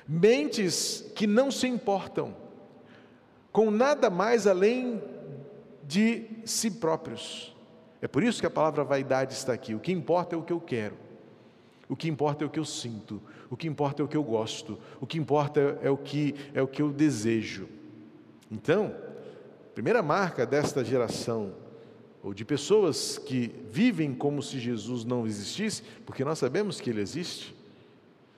mentes 0.08 1.04
que 1.14 1.26
não 1.26 1.50
se 1.50 1.66
importam 1.66 2.34
com 3.52 3.70
nada 3.70 4.08
mais 4.08 4.46
além 4.46 5.02
de 5.82 6.26
si 6.44 6.70
próprios. 6.70 7.55
É 8.00 8.08
por 8.08 8.22
isso 8.22 8.40
que 8.40 8.46
a 8.46 8.50
palavra 8.50 8.84
vaidade 8.84 9.32
está 9.32 9.52
aqui. 9.52 9.74
O 9.74 9.80
que 9.80 9.92
importa 9.92 10.34
é 10.34 10.38
o 10.38 10.42
que 10.42 10.52
eu 10.52 10.60
quero, 10.60 10.96
o 11.88 11.96
que 11.96 12.08
importa 12.08 12.44
é 12.44 12.46
o 12.46 12.50
que 12.50 12.58
eu 12.58 12.64
sinto, 12.64 13.22
o 13.50 13.56
que 13.56 13.68
importa 13.68 14.02
é 14.02 14.04
o 14.04 14.08
que 14.08 14.16
eu 14.16 14.22
gosto, 14.22 14.78
o 15.00 15.06
que 15.06 15.18
importa 15.18 15.78
é 15.82 15.90
o 15.90 15.96
que 15.96 16.34
é 16.52 16.60
o 16.60 16.68
que 16.68 16.82
eu 16.82 16.92
desejo. 16.92 17.68
Então, 18.50 18.94
a 19.70 19.74
primeira 19.74 20.02
marca 20.02 20.44
desta 20.44 20.84
geração 20.84 21.52
ou 22.22 22.34
de 22.34 22.44
pessoas 22.44 23.18
que 23.18 23.54
vivem 23.70 24.12
como 24.12 24.42
se 24.42 24.58
Jesus 24.58 25.04
não 25.04 25.26
existisse, 25.26 25.82
porque 26.04 26.24
nós 26.24 26.38
sabemos 26.40 26.80
que 26.80 26.90
Ele 26.90 27.00
existe, 27.00 27.54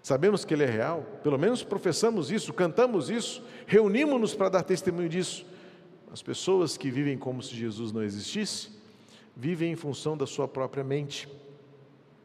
sabemos 0.03 0.44
que 0.44 0.53
Ele 0.53 0.64
é 0.64 0.71
real, 0.71 1.07
pelo 1.23 1.38
menos 1.38 1.64
professamos 1.64 2.31
isso, 2.31 2.53
cantamos 2.53 3.09
isso, 3.09 3.42
reunimos-nos 3.66 4.35
para 4.35 4.51
dar 4.51 4.62
testemunho 4.62 5.09
disso. 5.09 5.47
As 6.12 6.23
pessoas 6.23 6.77
que 6.77 6.90
vivem 6.90 7.16
como 7.16 7.42
se 7.42 7.55
Jesus 7.55 7.90
não 7.90 8.03
existisse, 8.03 8.71
vivem 9.38 9.70
em 9.70 9.77
função 9.77 10.16
da 10.16 10.27
sua 10.27 10.48
própria 10.48 10.83
mente, 10.83 11.29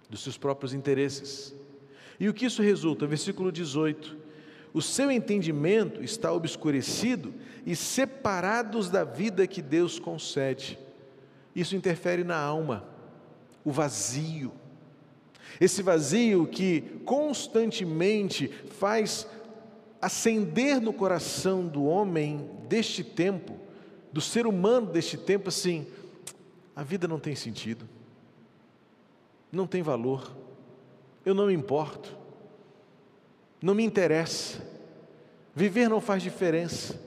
dos 0.10 0.24
seus 0.24 0.36
próprios 0.36 0.74
interesses. 0.74 1.56
E 2.20 2.28
o 2.28 2.34
que 2.34 2.48
isso 2.48 2.64
resulta? 2.64 3.06
Versículo 3.06 3.52
18: 3.52 4.18
o 4.74 4.82
seu 4.82 5.12
entendimento 5.12 6.04
está 6.04 6.34
obscurecido 6.34 7.32
e 7.64 7.76
separados 7.76 8.90
da 8.90 9.04
vida 9.04 9.46
que 9.46 9.62
Deus 9.62 10.00
concede. 10.00 10.80
Isso 11.56 11.76
interfere 11.76 12.24
na 12.24 12.36
alma, 12.36 12.84
o 13.64 13.72
vazio. 13.72 14.52
Esse 15.62 15.84
vazio 15.84 16.48
que 16.48 16.82
constantemente 17.06 18.48
faz 18.48 19.28
acender 20.02 20.82
no 20.82 20.92
coração 20.92 21.68
do 21.68 21.86
homem 21.86 22.50
deste 22.68 23.04
tempo, 23.04 23.56
do 24.12 24.20
ser 24.20 24.48
humano 24.48 24.88
deste 24.88 25.16
tempo, 25.16 25.50
assim: 25.50 25.86
a 26.76 26.84
vida 26.84 27.08
não 27.08 27.20
tem 27.20 27.36
sentido, 27.36 27.88
não 29.52 29.68
tem 29.68 29.82
valor, 29.82 30.36
eu 31.26 31.34
não 31.34 31.48
me 31.48 31.54
importo, 31.54 32.18
não 33.62 33.74
me 33.74 33.84
interessa, 33.84 34.62
viver 35.56 35.88
não 35.88 36.02
faz 36.02 36.22
diferença. 36.24 37.00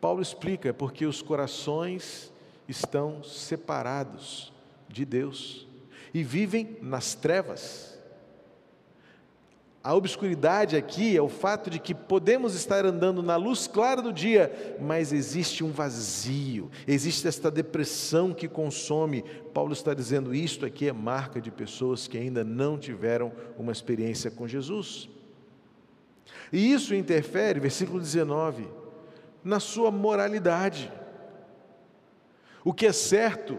Paulo 0.00 0.22
explica 0.22 0.72
porque 0.72 1.04
os 1.04 1.20
corações 1.20 2.32
estão 2.66 3.22
separados 3.22 4.52
de 4.88 5.04
Deus 5.04 5.68
e 6.14 6.22
vivem 6.22 6.78
nas 6.80 7.14
trevas. 7.14 7.99
A 9.82 9.94
obscuridade 9.94 10.76
aqui 10.76 11.16
é 11.16 11.22
o 11.22 11.28
fato 11.28 11.70
de 11.70 11.78
que 11.78 11.94
podemos 11.94 12.54
estar 12.54 12.84
andando 12.84 13.22
na 13.22 13.36
luz 13.36 13.66
clara 13.66 14.02
do 14.02 14.12
dia, 14.12 14.76
mas 14.78 15.10
existe 15.10 15.64
um 15.64 15.70
vazio, 15.70 16.70
existe 16.86 17.26
esta 17.26 17.50
depressão 17.50 18.34
que 18.34 18.46
consome. 18.46 19.24
Paulo 19.54 19.72
está 19.72 19.94
dizendo: 19.94 20.34
isto 20.34 20.66
aqui 20.66 20.86
é 20.86 20.92
marca 20.92 21.40
de 21.40 21.50
pessoas 21.50 22.06
que 22.06 22.18
ainda 22.18 22.44
não 22.44 22.76
tiveram 22.76 23.32
uma 23.58 23.72
experiência 23.72 24.30
com 24.30 24.46
Jesus. 24.46 25.08
E 26.52 26.72
isso 26.72 26.94
interfere, 26.94 27.58
versículo 27.58 28.00
19, 28.00 28.68
na 29.42 29.58
sua 29.60 29.90
moralidade. 29.90 30.92
O 32.62 32.74
que 32.74 32.84
é 32.84 32.92
certo 32.92 33.58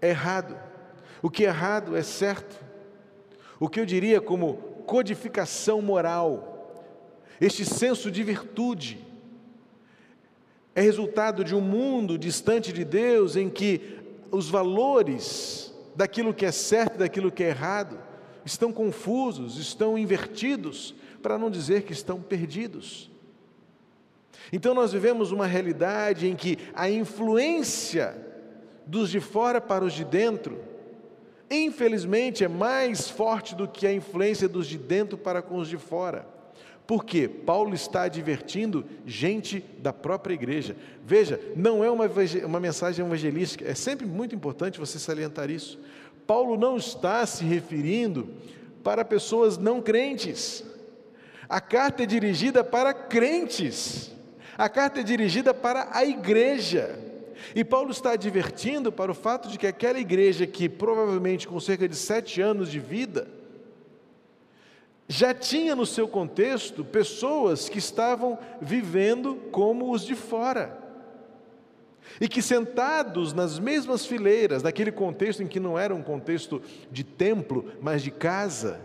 é 0.00 0.08
errado, 0.08 0.56
o 1.20 1.28
que 1.28 1.44
é 1.44 1.48
errado 1.48 1.94
é 1.94 2.02
certo. 2.02 2.64
O 3.60 3.68
que 3.68 3.78
eu 3.78 3.84
diria 3.84 4.22
como 4.22 4.73
codificação 4.86 5.82
moral, 5.82 6.84
este 7.40 7.64
senso 7.64 8.10
de 8.10 8.22
virtude, 8.22 9.04
é 10.74 10.80
resultado 10.80 11.44
de 11.44 11.54
um 11.54 11.60
mundo 11.60 12.18
distante 12.18 12.72
de 12.72 12.84
Deus 12.84 13.36
em 13.36 13.48
que 13.48 13.98
os 14.30 14.48
valores 14.48 15.72
daquilo 15.94 16.34
que 16.34 16.44
é 16.44 16.50
certo 16.50 16.96
e 16.96 16.98
daquilo 16.98 17.30
que 17.30 17.44
é 17.44 17.48
errado 17.48 17.98
estão 18.44 18.72
confusos, 18.72 19.58
estão 19.58 19.96
invertidos, 19.96 20.94
para 21.22 21.38
não 21.38 21.50
dizer 21.50 21.84
que 21.84 21.92
estão 21.92 22.20
perdidos. 22.20 23.10
Então 24.52 24.74
nós 24.74 24.92
vivemos 24.92 25.32
uma 25.32 25.46
realidade 25.46 26.26
em 26.26 26.36
que 26.36 26.58
a 26.74 26.90
influência 26.90 28.14
dos 28.86 29.10
de 29.10 29.20
fora 29.20 29.60
para 29.60 29.84
os 29.84 29.94
de 29.94 30.04
dentro, 30.04 30.60
infelizmente, 31.50 32.44
é 32.44 32.48
mais 32.48 33.08
forte 33.08 33.54
do 33.54 33.68
que 33.68 33.86
a 33.86 33.92
influência 33.92 34.48
dos 34.48 34.66
de 34.66 34.78
dentro 34.78 35.16
para 35.16 35.42
com 35.42 35.56
os 35.56 35.68
de 35.68 35.76
fora. 35.76 36.26
Por 36.86 37.04
quê? 37.04 37.26
Paulo 37.28 37.74
está 37.74 38.02
advertindo 38.02 38.84
gente 39.06 39.64
da 39.78 39.92
própria 39.92 40.34
igreja. 40.34 40.76
Veja, 41.04 41.40
não 41.56 41.82
é 41.82 41.90
uma, 41.90 42.04
uma 42.44 42.60
mensagem 42.60 43.04
evangelística, 43.04 43.66
é 43.66 43.74
sempre 43.74 44.06
muito 44.06 44.34
importante 44.34 44.78
você 44.78 44.98
salientar 44.98 45.50
isso. 45.50 45.78
Paulo 46.26 46.56
não 46.58 46.76
está 46.76 47.24
se 47.24 47.44
referindo 47.44 48.28
para 48.82 49.04
pessoas 49.04 49.56
não 49.56 49.80
crentes. 49.80 50.62
A 51.48 51.60
carta 51.60 52.02
é 52.02 52.06
dirigida 52.06 52.62
para 52.62 52.92
crentes. 52.92 54.10
A 54.56 54.68
carta 54.68 55.00
é 55.00 55.02
dirigida 55.02 55.52
para 55.52 55.88
a 55.90 56.04
igreja. 56.04 56.98
E 57.54 57.64
Paulo 57.64 57.90
está 57.90 58.12
advertindo 58.12 58.92
para 58.92 59.10
o 59.10 59.14
fato 59.14 59.48
de 59.48 59.58
que 59.58 59.66
aquela 59.66 59.98
igreja, 59.98 60.46
que 60.46 60.68
provavelmente 60.68 61.48
com 61.48 61.58
cerca 61.58 61.88
de 61.88 61.96
sete 61.96 62.40
anos 62.40 62.70
de 62.70 62.78
vida, 62.78 63.28
já 65.08 65.34
tinha 65.34 65.76
no 65.76 65.84
seu 65.84 66.08
contexto 66.08 66.84
pessoas 66.84 67.68
que 67.68 67.78
estavam 67.78 68.38
vivendo 68.60 69.36
como 69.50 69.92
os 69.92 70.04
de 70.04 70.14
fora. 70.14 70.82
E 72.20 72.28
que 72.28 72.40
sentados 72.40 73.32
nas 73.32 73.58
mesmas 73.58 74.06
fileiras, 74.06 74.62
naquele 74.62 74.92
contexto 74.92 75.42
em 75.42 75.46
que 75.46 75.58
não 75.58 75.78
era 75.78 75.94
um 75.94 76.02
contexto 76.02 76.62
de 76.90 77.02
templo, 77.02 77.72
mas 77.80 78.02
de 78.02 78.10
casa, 78.10 78.80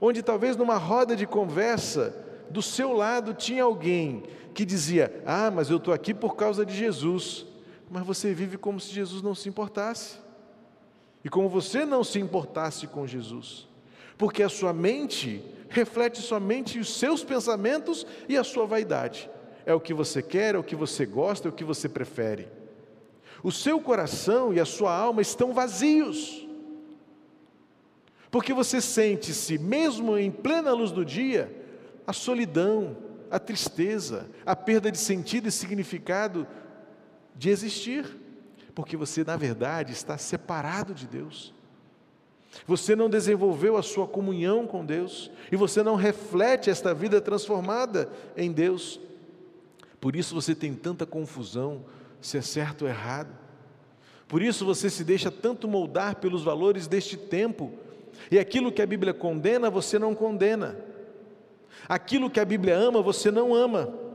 onde 0.00 0.22
talvez 0.22 0.56
numa 0.56 0.76
roda 0.76 1.14
de 1.14 1.26
conversa, 1.26 2.24
do 2.48 2.62
seu 2.62 2.92
lado 2.92 3.34
tinha 3.34 3.64
alguém 3.64 4.22
que 4.54 4.64
dizia: 4.64 5.22
Ah, 5.26 5.50
mas 5.50 5.68
eu 5.68 5.76
estou 5.76 5.92
aqui 5.92 6.14
por 6.14 6.36
causa 6.36 6.64
de 6.64 6.74
Jesus. 6.74 7.46
Mas 7.90 8.04
você 8.04 8.34
vive 8.34 8.56
como 8.56 8.80
se 8.80 8.92
Jesus 8.92 9.22
não 9.22 9.34
se 9.34 9.48
importasse. 9.48 10.18
E 11.24 11.28
como 11.28 11.48
você 11.48 11.84
não 11.84 12.04
se 12.04 12.18
importasse 12.18 12.86
com 12.86 13.06
Jesus. 13.06 13.68
Porque 14.18 14.42
a 14.42 14.48
sua 14.48 14.72
mente 14.72 15.42
reflete 15.68 16.22
somente 16.22 16.78
os 16.78 16.98
seus 16.98 17.22
pensamentos 17.22 18.06
e 18.28 18.36
a 18.36 18.44
sua 18.44 18.66
vaidade. 18.66 19.30
É 19.64 19.74
o 19.74 19.80
que 19.80 19.92
você 19.92 20.22
quer, 20.22 20.54
é 20.54 20.58
o 20.58 20.62
que 20.62 20.76
você 20.76 21.04
gosta, 21.04 21.48
é 21.48 21.50
o 21.50 21.54
que 21.54 21.64
você 21.64 21.88
prefere. 21.88 22.48
O 23.42 23.52
seu 23.52 23.80
coração 23.80 24.52
e 24.52 24.60
a 24.60 24.64
sua 24.64 24.96
alma 24.96 25.20
estão 25.20 25.52
vazios. 25.52 26.46
Porque 28.30 28.52
você 28.52 28.80
sente-se, 28.80 29.58
mesmo 29.58 30.16
em 30.16 30.30
plena 30.30 30.72
luz 30.72 30.92
do 30.92 31.04
dia, 31.04 31.50
a 32.06 32.12
solidão, 32.12 32.96
a 33.30 33.38
tristeza, 33.38 34.26
a 34.44 34.54
perda 34.54 34.90
de 34.90 34.98
sentido 34.98 35.48
e 35.48 35.52
significado 35.52 36.46
de 37.36 37.50
existir, 37.50 38.06
porque 38.74 38.96
você, 38.96 39.24
na 39.24 39.36
verdade, 39.36 39.92
está 39.92 40.18
separado 40.18 40.94
de 40.94 41.06
Deus. 41.06 41.54
Você 42.66 42.96
não 42.96 43.10
desenvolveu 43.10 43.76
a 43.76 43.82
sua 43.82 44.06
comunhão 44.06 44.66
com 44.66 44.84
Deus 44.84 45.30
e 45.50 45.56
você 45.56 45.82
não 45.82 45.94
reflete 45.94 46.70
esta 46.70 46.94
vida 46.94 47.20
transformada 47.20 48.08
em 48.36 48.50
Deus. 48.50 49.00
Por 50.00 50.16
isso 50.16 50.34
você 50.34 50.54
tem 50.54 50.72
tanta 50.72 51.04
confusão 51.04 51.84
se 52.20 52.38
é 52.38 52.42
certo 52.42 52.82
ou 52.82 52.88
errado. 52.88 53.36
Por 54.28 54.42
isso 54.42 54.64
você 54.64 54.88
se 54.88 55.04
deixa 55.04 55.30
tanto 55.30 55.68
moldar 55.68 56.16
pelos 56.16 56.42
valores 56.42 56.86
deste 56.86 57.16
tempo. 57.16 57.72
E 58.30 58.38
aquilo 58.38 58.72
que 58.72 58.82
a 58.82 58.86
Bíblia 58.86 59.12
condena, 59.12 59.70
você 59.70 59.98
não 59.98 60.14
condena. 60.14 60.76
Aquilo 61.88 62.30
que 62.30 62.40
a 62.40 62.44
Bíblia 62.44 62.76
ama, 62.76 63.02
você 63.02 63.30
não 63.30 63.54
ama. 63.54 64.05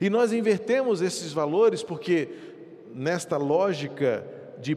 E 0.00 0.10
nós 0.10 0.32
invertemos 0.32 1.00
esses 1.00 1.32
valores 1.32 1.82
porque, 1.82 2.28
nesta 2.94 3.36
lógica 3.36 4.24
de, 4.58 4.76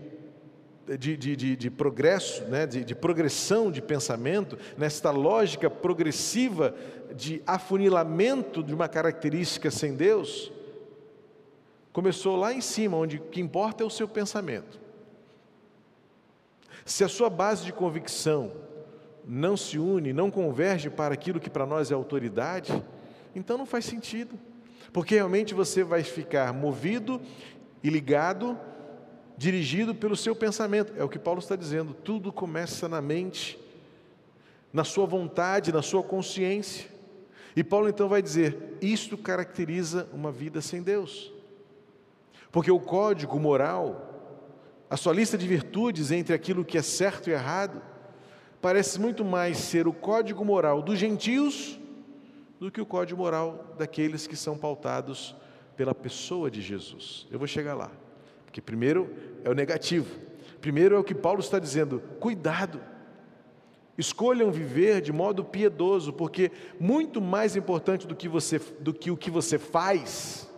de, 0.97 1.17
de, 1.17 1.55
de 1.55 1.69
progresso, 1.69 2.43
né, 2.45 2.65
de, 2.65 2.83
de 2.83 2.95
progressão 2.95 3.71
de 3.71 3.81
pensamento, 3.81 4.57
nesta 4.77 5.11
lógica 5.11 5.69
progressiva 5.69 6.73
de 7.15 7.41
afunilamento 7.45 8.63
de 8.63 8.73
uma 8.73 8.87
característica 8.87 9.69
sem 9.69 9.95
Deus, 9.95 10.51
começou 11.91 12.35
lá 12.35 12.53
em 12.53 12.61
cima, 12.61 12.97
onde 12.97 13.17
o 13.17 13.21
que 13.21 13.41
importa 13.41 13.83
é 13.83 13.85
o 13.85 13.89
seu 13.89 14.07
pensamento. 14.07 14.79
Se 16.85 17.03
a 17.03 17.07
sua 17.07 17.29
base 17.29 17.65
de 17.65 17.73
convicção 17.73 18.51
não 19.25 19.55
se 19.55 19.77
une, 19.77 20.11
não 20.11 20.31
converge 20.31 20.89
para 20.89 21.13
aquilo 21.13 21.39
que 21.39 21.49
para 21.49 21.65
nós 21.65 21.91
é 21.91 21.93
autoridade, 21.93 22.83
então 23.35 23.57
não 23.57 23.65
faz 23.65 23.85
sentido, 23.85 24.39
porque 24.91 25.15
realmente 25.15 25.54
você 25.54 25.84
vai 25.84 26.04
ficar 26.04 26.54
movido 26.54 27.21
e 27.84 27.89
ligado, 27.89 28.58
dirigido 29.38 29.93
pelo 29.93 30.15
seu 30.15 30.36
pensamento. 30.36 30.93
É 30.97 31.04
o 31.04 31.10
que 31.10 31.19
Paulo 31.19 31.39
está 31.39 31.56
dizendo, 31.56 31.93
tudo 31.93 32.32
começa 32.32 32.89
na 32.89 33.02
mente, 33.02 33.60
na 34.73 34.84
sua 34.84 35.06
vontade, 35.06 35.71
na 35.71 35.82
sua 35.82 36.04
consciência. 36.04 36.88
E 37.56 37.63
Paulo 37.63 37.89
então 37.89 38.10
vai 38.10 38.21
dizer: 38.21 38.78
isto 38.82 39.17
caracteriza 39.17 40.08
uma 40.13 40.32
vida 40.32 40.62
sem 40.62 40.82
Deus. 40.82 41.32
Porque 42.52 42.71
o 42.71 42.80
código 42.80 43.39
moral, 43.39 44.45
a 44.89 44.97
sua 44.97 45.13
lista 45.13 45.38
de 45.38 45.47
virtudes 45.47 46.12
entre 46.12 46.34
aquilo 46.34 46.65
que 46.65 46.78
é 46.78 46.82
certo 46.82 47.30
e 47.30 47.34
errado, 47.34 47.82
parece 48.60 48.99
muito 48.99 49.23
mais 49.23 49.58
ser 49.58 49.88
o 49.88 49.93
código 49.93 50.43
moral 50.43 50.82
dos 50.82 50.97
gentios 50.97 51.78
do 52.59 52.69
que 52.69 52.81
o 52.81 52.85
código 52.85 53.21
moral 53.21 53.75
daqueles 53.77 54.27
que 54.27 54.35
são 54.35 54.57
pautados 54.57 55.35
pela 55.77 55.95
pessoa 55.95 56.51
de 56.51 56.61
Jesus. 56.61 57.25
Eu 57.31 57.39
vou 57.39 57.47
chegar 57.47 57.73
lá, 57.73 57.89
porque 58.45 58.61
primeiro 58.61 59.09
é 59.43 59.49
o 59.49 59.53
negativo, 59.53 60.19
primeiro 60.59 60.95
é 60.95 60.99
o 60.99 61.03
que 61.03 61.15
Paulo 61.15 61.39
está 61.39 61.57
dizendo: 61.57 62.01
cuidado, 62.19 62.81
escolham 63.97 64.51
viver 64.51 65.01
de 65.01 65.13
modo 65.13 65.43
piedoso, 65.43 66.11
porque 66.11 66.51
muito 66.79 67.21
mais 67.21 67.55
importante 67.55 68.05
do 68.05 68.15
que, 68.15 68.27
você, 68.27 68.59
do 68.79 68.93
que 68.93 69.09
o 69.09 69.17
que 69.17 69.31
você 69.31 69.57
faz, 69.57 70.49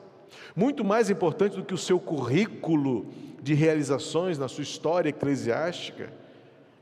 muito 0.55 0.83
mais 0.83 1.09
importante 1.09 1.55
do 1.55 1.63
que 1.63 1.73
o 1.73 1.77
seu 1.77 1.99
currículo 1.99 3.07
de 3.41 3.53
realizações 3.53 4.37
na 4.37 4.47
sua 4.47 4.63
história 4.63 5.09
eclesiástica, 5.09 6.11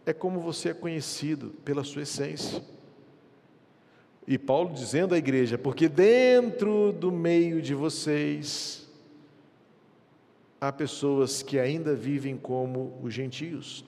é 0.05 0.13
como 0.13 0.39
você 0.39 0.69
é 0.69 0.73
conhecido 0.73 1.49
pela 1.63 1.84
sua 1.84 2.03
essência. 2.03 2.63
E 4.30 4.38
Paulo 4.38 4.72
dizendo 4.72 5.15
à 5.15 5.18
igreja: 5.18 5.58
porque 5.58 5.89
dentro 5.89 6.94
do 6.94 7.12
meio 7.12 7.60
de 7.63 7.74
vocês 7.74 8.88
há 10.62 10.72
pessoas 10.72 11.42
que 11.42 11.58
ainda 11.58 11.96
vivem 11.96 12.38
como 12.38 12.96
os 13.02 13.12
gentios. 13.12 13.84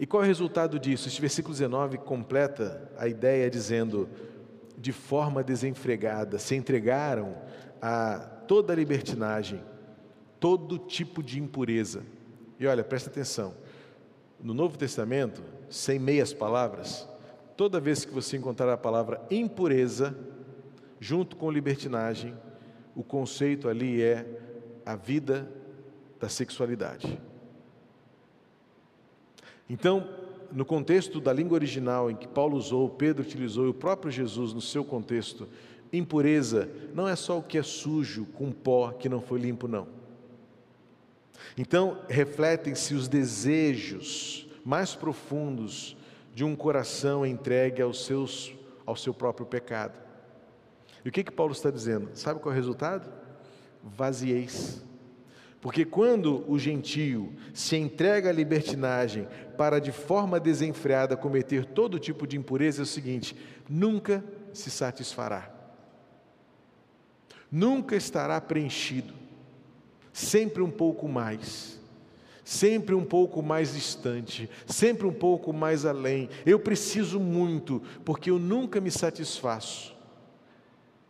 E 0.00 0.04
qual 0.04 0.24
é 0.24 0.26
o 0.26 0.26
resultado 0.26 0.80
disso? 0.80 1.06
Este 1.06 1.20
versículo 1.20 1.54
19 1.54 1.98
completa 1.98 2.90
a 2.98 3.06
ideia 3.06 3.48
dizendo: 3.48 4.08
de 4.76 4.90
forma 4.90 5.44
desenfregada, 5.44 6.36
se 6.36 6.56
entregaram 6.56 7.36
a 7.80 8.18
toda 8.48 8.72
a 8.72 8.76
libertinagem, 8.76 9.62
todo 10.40 10.76
tipo 10.76 11.22
de 11.22 11.38
impureza. 11.38 12.02
E 12.58 12.66
olha, 12.66 12.82
presta 12.82 13.08
atenção 13.08 13.54
no 14.42 14.52
Novo 14.52 14.76
Testamento, 14.76 15.40
sem 15.70 16.00
meias 16.00 16.32
palavras, 16.32 17.08
toda 17.58 17.80
vez 17.80 18.04
que 18.04 18.14
você 18.14 18.36
encontrar 18.36 18.72
a 18.72 18.76
palavra 18.76 19.20
impureza, 19.28 20.16
junto 21.00 21.34
com 21.34 21.50
libertinagem, 21.50 22.32
o 22.94 23.02
conceito 23.02 23.68
ali 23.68 24.00
é 24.00 24.24
a 24.86 24.94
vida 24.94 25.50
da 26.20 26.28
sexualidade. 26.28 27.20
Então, 29.68 30.08
no 30.52 30.64
contexto 30.64 31.20
da 31.20 31.32
língua 31.32 31.56
original 31.56 32.08
em 32.08 32.14
que 32.14 32.28
Paulo 32.28 32.56
usou, 32.56 32.88
Pedro 32.90 33.24
utilizou 33.24 33.66
e 33.66 33.70
o 33.70 33.74
próprio 33.74 34.12
Jesus 34.12 34.54
no 34.54 34.60
seu 34.60 34.84
contexto, 34.84 35.48
impureza 35.92 36.70
não 36.94 37.08
é 37.08 37.16
só 37.16 37.38
o 37.38 37.42
que 37.42 37.58
é 37.58 37.62
sujo 37.64 38.24
com 38.34 38.52
pó 38.52 38.92
que 38.92 39.08
não 39.08 39.20
foi 39.20 39.40
limpo, 39.40 39.66
não. 39.66 39.88
Então, 41.56 41.98
refletem-se 42.08 42.94
os 42.94 43.08
desejos 43.08 44.48
mais 44.64 44.94
profundos 44.94 45.97
de 46.38 46.44
um 46.44 46.54
coração 46.54 47.26
entregue 47.26 47.82
aos 47.82 48.04
seus, 48.04 48.54
ao 48.86 48.94
seu 48.94 49.12
próprio 49.12 49.44
pecado. 49.44 49.98
E 51.04 51.08
o 51.08 51.10
que, 51.10 51.24
que 51.24 51.32
Paulo 51.32 51.50
está 51.52 51.68
dizendo? 51.68 52.10
Sabe 52.14 52.38
qual 52.38 52.52
é 52.52 52.54
o 52.54 52.56
resultado? 52.56 53.12
Vazieis. 53.82 54.80
Porque 55.60 55.84
quando 55.84 56.48
o 56.48 56.56
gentio 56.56 57.32
se 57.52 57.74
entrega 57.74 58.30
à 58.30 58.32
libertinagem 58.32 59.26
para 59.56 59.80
de 59.80 59.90
forma 59.90 60.38
desenfreada 60.38 61.16
cometer 61.16 61.64
todo 61.64 61.98
tipo 61.98 62.24
de 62.24 62.36
impureza, 62.36 62.82
é 62.82 62.84
o 62.84 62.86
seguinte: 62.86 63.34
nunca 63.68 64.22
se 64.52 64.70
satisfará, 64.70 65.52
nunca 67.50 67.96
estará 67.96 68.40
preenchido 68.40 69.12
sempre 70.12 70.62
um 70.62 70.70
pouco 70.70 71.08
mais, 71.08 71.77
sempre 72.48 72.94
um 72.94 73.04
pouco 73.04 73.42
mais 73.42 73.74
distante, 73.74 74.48
sempre 74.66 75.06
um 75.06 75.12
pouco 75.12 75.52
mais 75.52 75.84
além. 75.84 76.30
Eu 76.46 76.58
preciso 76.58 77.20
muito, 77.20 77.82
porque 78.06 78.30
eu 78.30 78.38
nunca 78.38 78.80
me 78.80 78.90
satisfaço. 78.90 79.94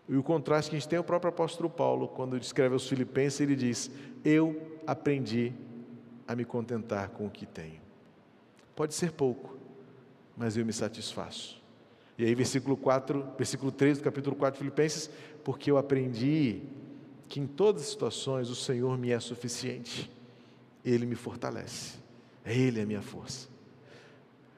E 0.09 0.16
o 0.16 0.22
contraste 0.22 0.68
que 0.68 0.77
a 0.77 0.81
gente 0.81 0.88
tem 0.88 0.96
é 0.96 1.01
o 1.01 1.05
próprio 1.05 1.29
apóstolo 1.29 1.70
Paulo, 1.70 2.09
quando 2.09 2.37
escreve 2.37 2.74
aos 2.74 2.88
Filipenses, 2.88 3.40
ele 3.40 3.55
diz: 3.55 3.88
Eu 4.24 4.81
aprendi 4.85 5.53
a 6.27 6.35
me 6.35 6.44
contentar 6.44 7.11
com 7.11 7.27
o 7.27 7.31
que 7.31 7.46
tenho. 7.46 7.81
Pode 8.74 8.92
ser 8.94 9.12
pouco, 9.12 9.57
mas 10.37 10.57
eu 10.57 10.66
me 10.66 10.72
satisfaço. 10.72 11.62
E 12.18 12.24
aí, 12.24 12.35
versículo 12.35 12.77
4, 12.77 13.24
versículo 13.38 13.70
3 13.70 13.98
do 13.98 14.05
capítulo 14.05 14.35
4 14.35 14.55
de 14.55 14.59
Filipenses, 14.59 15.09
porque 15.44 15.70
eu 15.70 15.79
aprendi 15.79 16.62
que 17.29 17.38
em 17.38 17.46
todas 17.46 17.83
as 17.83 17.88
situações 17.90 18.51
o 18.51 18.57
Senhor 18.57 18.98
me 18.98 19.12
é 19.12 19.20
suficiente, 19.20 20.11
Ele 20.84 21.06
me 21.06 21.14
fortalece, 21.14 21.94
Ele 22.44 22.80
é 22.80 22.82
a 22.82 22.86
minha 22.86 23.02
força. 23.02 23.48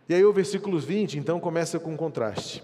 E 0.09 0.15
aí 0.15 0.25
o 0.25 0.33
versículo 0.33 0.79
20 0.79 1.19
então 1.19 1.39
começa 1.39 1.79
com 1.79 1.93
um 1.93 1.97
contraste, 1.97 2.63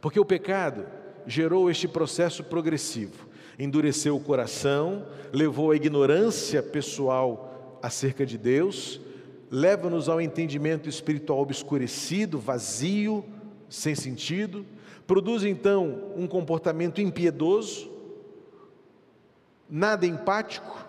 porque 0.00 0.18
o 0.18 0.24
pecado 0.24 0.86
gerou 1.26 1.70
este 1.70 1.86
processo 1.86 2.42
progressivo, 2.42 3.28
endureceu 3.58 4.16
o 4.16 4.20
coração, 4.20 5.06
levou 5.32 5.70
a 5.70 5.76
ignorância 5.76 6.62
pessoal 6.62 7.78
acerca 7.82 8.26
de 8.26 8.36
Deus, 8.36 9.00
leva-nos 9.50 10.08
ao 10.08 10.20
entendimento 10.20 10.88
espiritual 10.88 11.40
obscurecido, 11.40 12.38
vazio, 12.38 13.24
sem 13.68 13.94
sentido, 13.94 14.64
produz 15.06 15.44
então 15.44 16.12
um 16.16 16.26
comportamento 16.26 17.00
impiedoso, 17.00 17.90
nada 19.68 20.06
empático, 20.06 20.86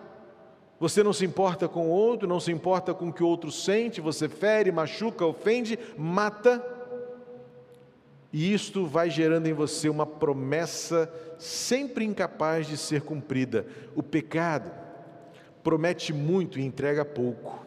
você 0.82 1.00
não 1.00 1.12
se 1.12 1.24
importa 1.24 1.68
com 1.68 1.86
o 1.86 1.90
outro, 1.90 2.26
não 2.26 2.40
se 2.40 2.50
importa 2.50 2.92
com 2.92 3.08
o 3.08 3.12
que 3.12 3.22
o 3.22 3.26
outro 3.28 3.52
sente, 3.52 4.00
você 4.00 4.28
fere, 4.28 4.72
machuca, 4.72 5.24
ofende, 5.24 5.78
mata. 5.96 6.60
E 8.32 8.52
isto 8.52 8.84
vai 8.84 9.08
gerando 9.08 9.46
em 9.46 9.52
você 9.52 9.88
uma 9.88 10.04
promessa 10.04 11.08
sempre 11.38 12.04
incapaz 12.04 12.66
de 12.66 12.76
ser 12.76 13.02
cumprida. 13.02 13.64
O 13.94 14.02
pecado 14.02 14.72
promete 15.62 16.12
muito 16.12 16.58
e 16.58 16.64
entrega 16.64 17.04
pouco. 17.04 17.64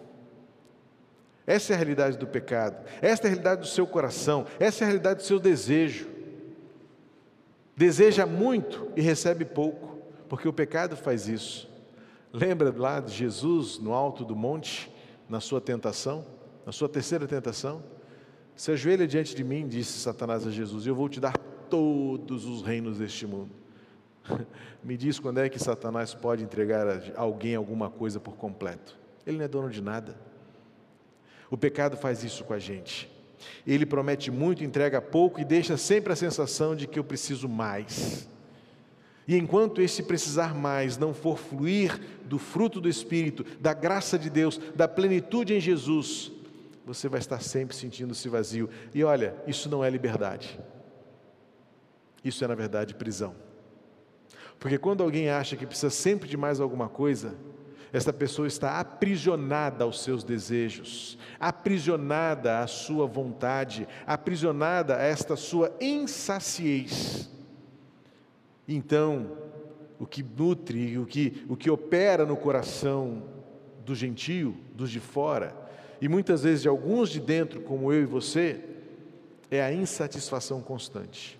Essa 1.47 1.71
é 1.71 1.75
a 1.75 1.78
realidade 1.78 2.17
do 2.17 2.28
pecado, 2.28 2.86
essa 3.01 3.23
é 3.23 3.28
a 3.28 3.30
realidade 3.30 3.62
do 3.62 3.67
seu 3.67 3.88
coração, 3.88 4.45
essa 4.60 4.84
é 4.84 4.84
a 4.84 4.88
realidade 4.88 5.19
do 5.21 5.25
seu 5.25 5.39
desejo. 5.39 6.10
Deseja 7.78 8.25
muito 8.25 8.91
e 8.93 8.99
recebe 8.99 9.45
pouco, 9.45 9.99
porque 10.28 10.49
o 10.49 10.54
pecado 10.54 10.97
faz 10.97 11.30
isso. 11.30 11.73
Lembra 12.36 12.69
lá 12.78 13.00
de 13.00 13.13
Jesus 13.13 13.80
no 13.80 13.93
alto 13.93 14.26
do 14.26 14.36
monte, 14.36 14.91
na 15.30 15.39
sua 15.39 15.62
tentação, 15.62 16.26
na 16.65 16.74
sua 16.74 16.89
terceira 16.89 17.26
tentação? 17.26 17.82
Se 18.58 18.74
ajoelha 18.74 19.08
diante 19.08 19.34
de 19.34 19.41
mim, 19.41 19.65
disse 19.65 20.00
Satanás 20.00 20.45
a 20.45 20.52
Jesus, 20.52 20.86
eu 20.86 20.93
vou 20.93 21.08
te 21.08 21.21
dar 21.21 21.38
todos 21.69 22.43
os 22.43 22.62
reinos 22.62 22.98
deste 22.98 23.26
mundo. 23.26 23.52
Me 24.84 24.98
diz 24.98 25.17
quando 25.17 25.38
é 25.38 25.48
que 25.48 25.58
Satanás 25.58 26.13
pode 26.13 26.43
entregar 26.43 26.86
a 26.86 27.02
alguém 27.15 27.56
alguma 27.56 27.89
coisa 27.89 28.19
por 28.19 28.36
completo. 28.36 28.98
Ele 29.26 29.38
não 29.38 29.45
é 29.45 29.48
dono 29.48 29.69
de 29.69 29.82
nada. 29.82 30.19
O 31.50 31.56
pecado 31.56 31.95
faz 31.95 32.21
isso 32.21 32.43
com 32.43 32.54
a 32.54 32.60
gente. 32.60 33.10
Ele 33.65 33.86
promete 33.86 34.30
muito, 34.30 34.62
entrega 34.62 35.00
pouco 35.00 35.39
e 35.39 35.45
deixa 35.45 35.78
sempre 35.78 36.12
a 36.12 36.17
sensação 36.17 36.76
de 36.76 36.86
que 36.86 37.00
eu 37.00 37.04
preciso 37.06 37.48
mais. 37.48 38.28
E 39.27 39.35
enquanto 39.35 39.81
esse 39.81 40.03
precisar 40.03 40.53
mais 40.53 40.97
não 40.97 41.13
for 41.13 41.38
fluir 41.38 41.99
do 42.25 42.38
fruto 42.38 42.79
do 42.79 42.88
Espírito, 42.88 43.43
da 43.59 43.73
graça 43.73 44.19
de 44.19 44.29
Deus, 44.29 44.59
da 44.75 44.88
plenitude 44.88 45.53
em 45.53 45.59
Jesus, 45.59 46.31
você 46.85 47.09
vai 47.09 47.19
estar 47.19 47.41
sempre 47.41 47.75
sentindo-se 47.75 48.29
vazio. 48.29 48.69
E 48.93 49.03
olha, 49.03 49.35
isso 49.47 49.67
não 49.67 49.83
é 49.83 49.89
liberdade. 49.89 50.59
Isso 52.23 52.43
é, 52.43 52.47
na 52.47 52.55
verdade, 52.55 52.93
prisão. 52.93 53.35
Porque 54.59 54.77
quando 54.77 55.01
alguém 55.01 55.29
acha 55.29 55.55
que 55.55 55.65
precisa 55.65 55.89
sempre 55.89 56.29
de 56.29 56.38
mais 56.38 56.59
alguma 56.59 56.88
coisa, 56.88 57.35
essa 57.91 58.13
pessoa 58.13 58.47
está 58.47 58.79
aprisionada 58.79 59.83
aos 59.83 60.03
seus 60.03 60.23
desejos, 60.23 61.17
aprisionada 61.39 62.59
à 62.59 62.67
sua 62.67 63.07
vontade, 63.07 63.88
aprisionada 64.05 64.97
a 64.97 65.01
esta 65.01 65.35
sua 65.35 65.75
insaciez. 65.79 67.29
Então, 68.67 69.38
o 69.99 70.06
que 70.06 70.23
nutre, 70.23 70.97
o 70.97 71.06
que, 71.06 71.45
o 71.47 71.56
que 71.56 71.69
opera 71.69 72.25
no 72.25 72.36
coração 72.36 73.23
do 73.86 73.93
gentio, 73.93 74.58
dos 74.73 74.89
de 74.89 74.99
fora, 74.99 75.56
e 76.01 76.08
muitas 76.08 76.43
vezes 76.43 76.63
de 76.63 76.67
alguns 76.67 77.10
de 77.10 77.19
dentro, 77.19 77.62
como 77.62 77.93
eu 77.93 78.01
e 78.01 78.06
você, 78.06 78.63
é 79.49 79.62
a 79.62 79.71
insatisfação 79.71 80.62
constante. 80.62 81.39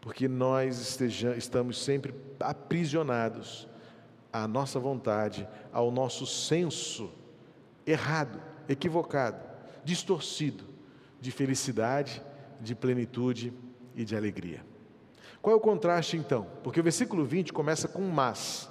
Porque 0.00 0.28
nós 0.28 0.78
estejamos, 0.78 1.38
estamos 1.38 1.82
sempre 1.82 2.14
aprisionados 2.38 3.66
à 4.32 4.46
nossa 4.46 4.78
vontade, 4.78 5.48
ao 5.72 5.90
nosso 5.90 6.26
senso 6.26 7.10
errado, 7.86 8.40
equivocado, 8.68 9.42
distorcido 9.82 10.64
de 11.20 11.30
felicidade, 11.30 12.22
de 12.60 12.74
plenitude 12.74 13.52
e 13.96 14.04
de 14.04 14.14
alegria. 14.14 14.73
Qual 15.44 15.52
é 15.52 15.56
o 15.58 15.60
contraste 15.60 16.16
então? 16.16 16.46
Porque 16.62 16.80
o 16.80 16.82
versículo 16.82 17.22
20 17.22 17.52
começa 17.52 17.86
com 17.86 18.00
mas. 18.00 18.66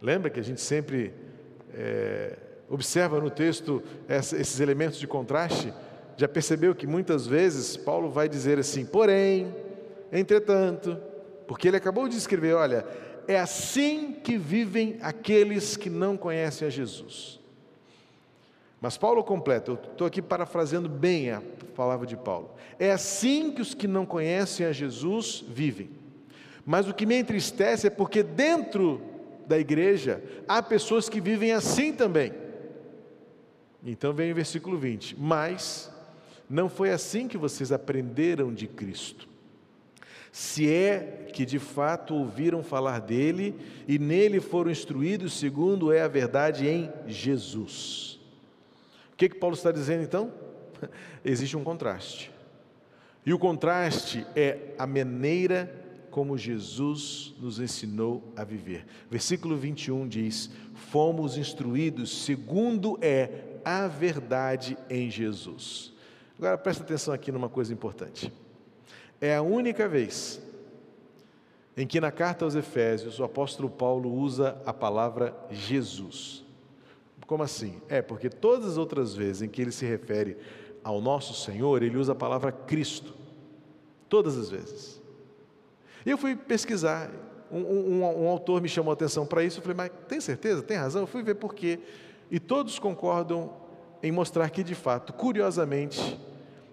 Lembra 0.00 0.30
que 0.30 0.38
a 0.38 0.44
gente 0.44 0.60
sempre 0.60 1.12
é, 1.72 2.38
observa 2.70 3.20
no 3.20 3.28
texto 3.28 3.82
esses 4.08 4.60
elementos 4.60 5.00
de 5.00 5.08
contraste? 5.08 5.74
Já 6.16 6.28
percebeu 6.28 6.72
que 6.72 6.86
muitas 6.86 7.26
vezes 7.26 7.76
Paulo 7.76 8.10
vai 8.10 8.28
dizer 8.28 8.60
assim, 8.60 8.86
porém, 8.86 9.52
entretanto, 10.12 10.96
porque 11.48 11.66
ele 11.66 11.78
acabou 11.78 12.08
de 12.08 12.16
escrever, 12.16 12.54
olha, 12.54 12.86
é 13.26 13.40
assim 13.40 14.12
que 14.12 14.38
vivem 14.38 14.98
aqueles 15.02 15.76
que 15.76 15.90
não 15.90 16.16
conhecem 16.16 16.68
a 16.68 16.70
Jesus. 16.70 17.40
Mas 18.80 18.96
Paulo 18.96 19.24
completa, 19.24 19.72
eu 19.72 19.74
estou 19.74 20.06
aqui 20.06 20.22
parafraseando 20.22 20.88
bem 20.88 21.32
a 21.32 21.42
palavra 21.74 22.06
de 22.06 22.16
Paulo. 22.16 22.54
É 22.78 22.92
assim 22.92 23.50
que 23.50 23.60
os 23.60 23.74
que 23.74 23.88
não 23.88 24.06
conhecem 24.06 24.64
a 24.64 24.70
Jesus 24.70 25.44
vivem. 25.48 26.03
Mas 26.64 26.88
o 26.88 26.94
que 26.94 27.06
me 27.06 27.16
entristece 27.16 27.86
é 27.86 27.90
porque 27.90 28.22
dentro 28.22 29.00
da 29.46 29.58
igreja 29.58 30.22
há 30.48 30.62
pessoas 30.62 31.08
que 31.08 31.20
vivem 31.20 31.52
assim 31.52 31.92
também. 31.92 32.32
Então 33.84 34.12
vem 34.14 34.32
o 34.32 34.34
versículo 34.34 34.78
20: 34.78 35.16
Mas 35.18 35.92
não 36.48 36.68
foi 36.68 36.90
assim 36.90 37.28
que 37.28 37.36
vocês 37.36 37.70
aprenderam 37.70 38.52
de 38.52 38.66
Cristo. 38.66 39.28
Se 40.32 40.68
é 40.68 41.28
que 41.32 41.44
de 41.44 41.58
fato 41.58 42.14
ouviram 42.14 42.62
falar 42.62 43.00
dele 43.00 43.54
e 43.86 43.98
nele 43.98 44.40
foram 44.40 44.70
instruídos, 44.70 45.38
segundo 45.38 45.92
é 45.92 46.00
a 46.00 46.08
verdade 46.08 46.66
em 46.66 46.90
Jesus. 47.06 48.18
O 49.12 49.16
que, 49.16 49.28
que 49.28 49.36
Paulo 49.36 49.54
está 49.54 49.70
dizendo 49.70 50.02
então? 50.02 50.32
Existe 51.24 51.56
um 51.56 51.62
contraste. 51.62 52.32
E 53.24 53.32
o 53.32 53.38
contraste 53.38 54.26
é 54.34 54.74
a 54.76 54.86
maneira 54.86 55.83
como 56.14 56.38
Jesus 56.38 57.34
nos 57.40 57.58
ensinou 57.58 58.22
a 58.36 58.44
viver. 58.44 58.86
Versículo 59.10 59.56
21 59.56 60.06
diz: 60.06 60.48
Fomos 60.72 61.36
instruídos 61.36 62.24
segundo 62.24 62.96
é 63.02 63.58
a 63.64 63.88
verdade 63.88 64.78
em 64.88 65.10
Jesus. 65.10 65.92
Agora 66.38 66.56
presta 66.56 66.84
atenção 66.84 67.12
aqui 67.12 67.32
numa 67.32 67.48
coisa 67.48 67.72
importante. 67.72 68.32
É 69.20 69.34
a 69.34 69.42
única 69.42 69.88
vez 69.88 70.40
em 71.76 71.84
que 71.84 72.00
na 72.00 72.12
carta 72.12 72.44
aos 72.44 72.54
Efésios 72.54 73.18
o 73.18 73.24
apóstolo 73.24 73.68
Paulo 73.68 74.14
usa 74.14 74.56
a 74.64 74.72
palavra 74.72 75.36
Jesus. 75.50 76.44
Como 77.26 77.42
assim? 77.42 77.82
É 77.88 78.00
porque 78.00 78.30
todas 78.30 78.68
as 78.68 78.78
outras 78.78 79.16
vezes 79.16 79.42
em 79.42 79.48
que 79.48 79.60
ele 79.60 79.72
se 79.72 79.84
refere 79.84 80.36
ao 80.84 81.00
nosso 81.00 81.34
Senhor, 81.34 81.82
ele 81.82 81.96
usa 81.96 82.12
a 82.12 82.14
palavra 82.14 82.52
Cristo. 82.52 83.12
Todas 84.08 84.38
as 84.38 84.48
vezes. 84.48 85.02
Eu 86.04 86.18
fui 86.18 86.36
pesquisar. 86.36 87.10
Um, 87.50 87.60
um, 87.60 88.24
um 88.24 88.28
autor 88.28 88.60
me 88.60 88.68
chamou 88.68 88.90
a 88.90 88.94
atenção 88.94 89.24
para 89.26 89.42
isso. 89.44 89.58
Eu 89.58 89.62
falei, 89.62 89.76
mas 89.76 89.90
tem 90.08 90.20
certeza? 90.20 90.62
Tem 90.62 90.76
razão? 90.76 91.02
Eu 91.02 91.06
fui 91.06 91.22
ver 91.22 91.36
por 91.36 91.54
quê. 91.54 91.78
E 92.30 92.38
todos 92.40 92.78
concordam 92.78 93.52
em 94.02 94.12
mostrar 94.12 94.50
que, 94.50 94.62
de 94.62 94.74
fato, 94.74 95.12
curiosamente, 95.12 96.18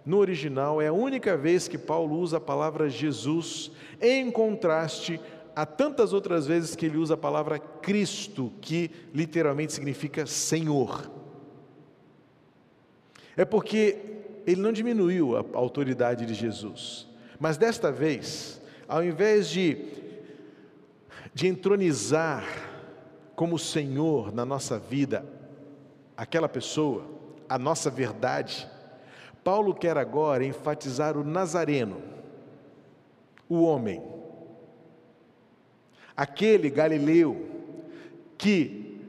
no 0.05 0.17
original 0.17 0.81
é 0.81 0.87
a 0.87 0.93
única 0.93 1.37
vez 1.37 1.67
que 1.67 1.77
Paulo 1.77 2.17
usa 2.17 2.37
a 2.37 2.41
palavra 2.41 2.89
Jesus, 2.89 3.71
em 4.01 4.29
contraste 4.31 5.19
a 5.55 5.65
tantas 5.65 6.13
outras 6.13 6.47
vezes 6.47 6.75
que 6.75 6.85
ele 6.85 6.97
usa 6.97 7.13
a 7.13 7.17
palavra 7.17 7.59
Cristo, 7.59 8.51
que 8.61 8.89
literalmente 9.13 9.73
significa 9.73 10.25
Senhor. 10.25 11.09
É 13.35 13.45
porque 13.45 13.97
ele 14.45 14.61
não 14.61 14.71
diminuiu 14.71 15.37
a 15.37 15.45
autoridade 15.53 16.25
de 16.25 16.33
Jesus, 16.33 17.07
mas 17.39 17.57
desta 17.57 17.91
vez 17.91 18.60
ao 18.91 19.01
invés 19.01 19.47
de, 19.47 19.77
de 21.33 21.47
entronizar 21.47 22.43
como 23.37 23.57
Senhor 23.57 24.33
na 24.33 24.43
nossa 24.43 24.77
vida 24.77 25.23
aquela 26.17 26.49
pessoa, 26.49 27.05
a 27.47 27.57
nossa 27.57 27.89
verdade, 27.89 28.67
Paulo 29.45 29.73
quer 29.73 29.97
agora 29.97 30.43
enfatizar 30.43 31.17
o 31.17 31.23
Nazareno, 31.23 32.01
o 33.47 33.61
homem, 33.61 34.03
aquele 36.15 36.69
galileu 36.69 37.49
que, 38.37 38.99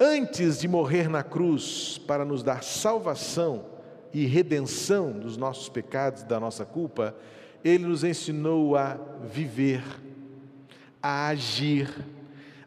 antes 0.00 0.58
de 0.58 0.66
morrer 0.66 1.10
na 1.10 1.22
cruz 1.22 1.98
para 2.06 2.24
nos 2.24 2.42
dar 2.42 2.62
salvação 2.62 3.66
e 4.10 4.24
redenção 4.24 5.12
dos 5.12 5.36
nossos 5.36 5.68
pecados, 5.68 6.22
da 6.22 6.40
nossa 6.40 6.64
culpa, 6.64 7.14
ele 7.64 7.86
nos 7.86 8.02
ensinou 8.02 8.76
a 8.76 8.98
viver, 9.22 9.82
a 11.02 11.28
agir, 11.28 11.88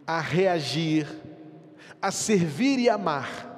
a 0.06 0.20
reagir, 0.20 1.08
a 2.02 2.12
servir 2.12 2.80
e 2.80 2.90
amar. 2.90 3.52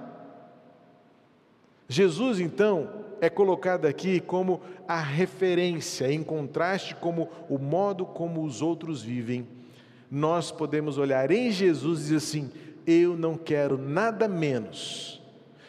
Jesus, 1.88 2.39
então, 2.39 3.05
é 3.21 3.29
colocado 3.29 3.85
aqui 3.85 4.19
como 4.19 4.61
a 4.88 4.99
referência, 4.99 6.11
em 6.11 6.23
contraste 6.23 6.95
como 6.95 7.29
o 7.49 7.57
modo 7.57 8.05
como 8.05 8.43
os 8.43 8.61
outros 8.61 9.01
vivem. 9.01 9.47
Nós 10.09 10.51
podemos 10.51 10.97
olhar 10.97 11.31
em 11.31 11.51
Jesus 11.51 11.99
e 11.99 12.03
dizer 12.03 12.15
assim: 12.17 12.51
eu 12.85 13.17
não 13.17 13.35
quero 13.35 13.77
nada 13.77 14.27
menos, 14.27 15.21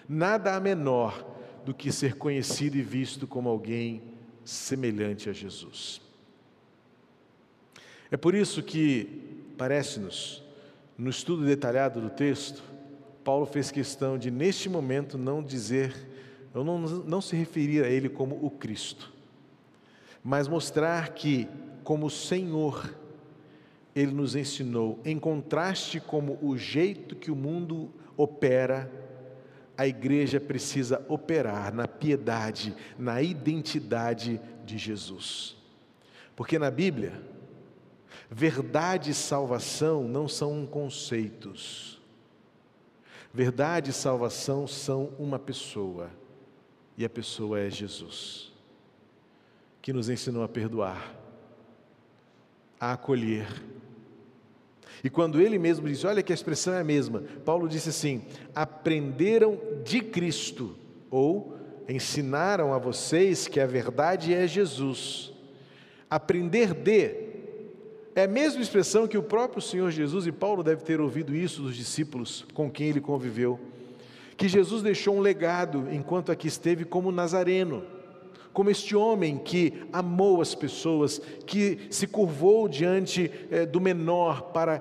nada 0.09 0.55
a 0.55 0.61
menor 0.61 1.27
do 1.65 1.75
que 1.75 1.91
ser 1.91 2.15
conhecido 2.15 2.77
e 2.77 2.83
visto 2.83 3.27
como 3.27 3.49
alguém 3.49 4.03
semelhante 4.49 5.29
a 5.29 5.33
Jesus. 5.33 6.01
É 8.11 8.17
por 8.17 8.35
isso 8.35 8.63
que 8.63 9.53
parece-nos, 9.59 10.43
no 10.97 11.11
estudo 11.11 11.45
detalhado 11.45 12.01
do 12.01 12.09
texto, 12.09 12.63
Paulo 13.23 13.45
fez 13.45 13.71
questão 13.71 14.17
de, 14.17 14.31
neste 14.31 14.71
momento, 14.71 15.19
não 15.19 15.43
dizer, 15.43 15.95
não, 16.55 16.79
não 16.79 17.21
se 17.21 17.37
referir 17.37 17.85
a 17.85 17.89
ele 17.89 18.09
como 18.09 18.43
o 18.43 18.51
Cristo, 18.51 19.13
mas 20.25 20.49
mostrar 20.49 21.11
que, 21.11 21.47
como 21.85 22.09
Senhor, 22.09 22.95
ele 23.95 24.13
nos 24.13 24.35
ensinou, 24.35 24.99
em 25.05 25.19
contraste 25.19 26.01
como 26.01 26.39
o 26.41 26.57
jeito 26.57 27.15
que 27.15 27.31
o 27.31 27.37
mundo 27.37 27.91
opera, 28.17 28.91
a 29.79 29.87
igreja 29.87 30.41
precisa 30.41 31.07
operar 31.09 31.73
na 31.73 31.87
piedade, 31.87 32.75
na 32.99 33.23
identidade 33.23 34.41
de 34.65 34.77
Jesus. 34.77 35.57
Porque 36.35 36.59
na 36.59 36.69
Bíblia, 36.69 37.23
verdade 38.29 39.13
e 39.13 39.15
salvação 39.15 40.09
não 40.09 40.27
são 40.27 40.67
conceitos. 40.67 42.03
Verdade 43.33 43.91
e 43.91 43.95
salvação 43.95 44.67
são 44.67 45.13
uma 45.17 45.39
pessoa, 45.39 46.11
e 46.97 47.05
a 47.05 47.09
pessoa 47.09 47.61
é 47.61 47.71
Jesus, 47.71 48.53
que 49.81 49.93
nos 49.93 50.09
ensinou 50.09 50.43
a 50.43 50.49
perdoar, 50.49 51.15
a 52.81 52.95
acolher. 52.95 53.47
E 55.03 55.11
quando 55.11 55.41
ele 55.41 55.59
mesmo 55.59 55.89
disse, 55.89 56.07
olha 56.07 56.23
que 56.23 56.33
a 56.33 56.35
expressão 56.35 56.75
é 56.75 56.81
a 56.81 56.85
mesma, 56.85 57.23
Paulo 57.45 57.69
disse 57.69 57.91
assim: 57.91 58.23
aprenderam 58.55 59.59
de 59.85 60.01
Cristo, 60.01 60.77
ou 61.11 61.57
ensinaram 61.89 62.75
a 62.75 62.79
vocês 62.79 63.49
que 63.49 63.61
a 63.61 63.67
verdade 63.67 64.35
é 64.35 64.47
Jesus. 64.47 65.33
Aprender 66.11 66.75
de 66.75 67.29
é 68.15 68.25
a 68.25 68.29
mesma 68.29 68.61
expressão 68.61 69.07
que 69.07 69.17
o 69.17 69.23
próprio 69.23 69.63
Senhor 69.63 69.93
Jesus 69.93 70.27
e 70.27 70.33
Paulo 70.33 70.65
deve 70.65 70.83
ter 70.83 71.01
ouvido 71.01 71.37
isso 71.37 71.63
dos 71.63 71.77
discípulos 71.77 72.45
com 72.53 72.69
quem 72.69 72.89
ele 72.89 73.01
conviveu. 73.01 73.61
Que 74.37 74.49
Jesus 74.49 74.83
deixou 74.83 75.17
um 75.17 75.21
legado 75.21 75.87
enquanto 75.93 76.33
aqui 76.33 76.49
esteve 76.49 76.85
como 76.85 77.13
Nazareno, 77.13 77.85
como 78.59 78.71
este 78.71 78.97
homem 78.97 79.39
que 79.39 79.87
amou 79.93 80.41
as 80.41 80.53
pessoas, 80.53 81.21
que 81.47 81.87
se 81.93 82.09
curvou 82.09 82.69
diante 82.69 83.31
é, 83.53 83.65
do 83.65 83.81
menor 83.81 84.51
para, 84.51 84.81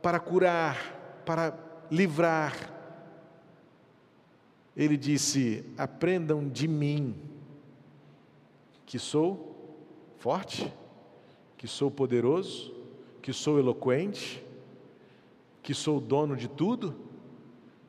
para 0.00 0.20
curar, 0.20 1.22
para 1.26 1.58
livrar. 1.90 2.72
Ele 4.76 4.96
disse: 4.96 5.64
Aprendam 5.76 6.48
de 6.48 6.68
mim, 6.68 7.16
que 8.86 9.00
sou 9.00 9.82
forte 10.18 10.72
que 11.58 11.66
sou 11.66 11.90
poderoso, 11.90 12.72
que 13.20 13.32
sou 13.32 13.58
eloquente, 13.58 14.40
que 15.64 15.74
sou 15.74 15.98
dono 15.98 16.36
de 16.36 16.46
tudo, 16.46 16.94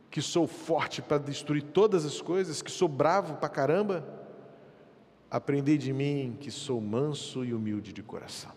que 0.09 0.19
sou 0.19 0.47
forte 0.47 0.99
para 0.99 1.19
destruir 1.19 1.61
todas 1.61 2.05
as 2.05 2.19
coisas, 2.19 2.63
que 2.63 2.71
sou 2.71 2.87
bravo 2.87 3.35
para 3.35 3.49
caramba. 3.49 4.24
Aprendei 5.29 5.77
de 5.77 5.91
mim 5.91 6.37
que 6.39 6.51
sou 6.51 6.79
manso 6.79 7.43
e 7.43 7.53
humilde 7.53 7.91
de 7.91 8.03
coração. 8.03 8.51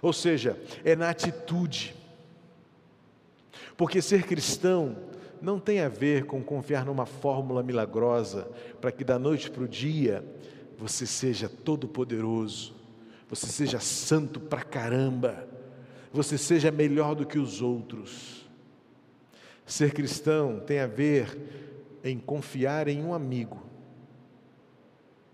Ou 0.00 0.12
seja, 0.12 0.60
é 0.84 0.94
na 0.94 1.10
atitude. 1.10 1.94
Porque 3.76 4.00
ser 4.02 4.24
cristão 4.24 4.96
não 5.40 5.58
tem 5.58 5.80
a 5.80 5.88
ver 5.88 6.24
com 6.26 6.42
confiar 6.42 6.84
numa 6.84 7.06
fórmula 7.06 7.62
milagrosa 7.62 8.48
para 8.80 8.92
que 8.92 9.04
da 9.04 9.18
noite 9.18 9.50
para 9.50 9.62
o 9.62 9.68
dia 9.68 10.24
você 10.76 11.06
seja 11.06 11.48
todo 11.48 11.88
poderoso, 11.88 12.74
você 13.28 13.46
seja 13.46 13.80
santo 13.80 14.40
pra 14.40 14.62
caramba, 14.62 15.48
você 16.12 16.38
seja 16.38 16.70
melhor 16.70 17.14
do 17.14 17.26
que 17.26 17.38
os 17.38 17.60
outros. 17.60 18.48
Ser 19.66 19.92
cristão 19.92 20.60
tem 20.60 20.80
a 20.80 20.86
ver 20.86 21.36
em 22.02 22.18
confiar 22.18 22.88
em 22.88 23.02
um 23.02 23.12
amigo, 23.12 23.62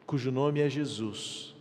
cujo 0.06 0.30
nome 0.30 0.60
é 0.60 0.68
Jesus, 0.68 1.54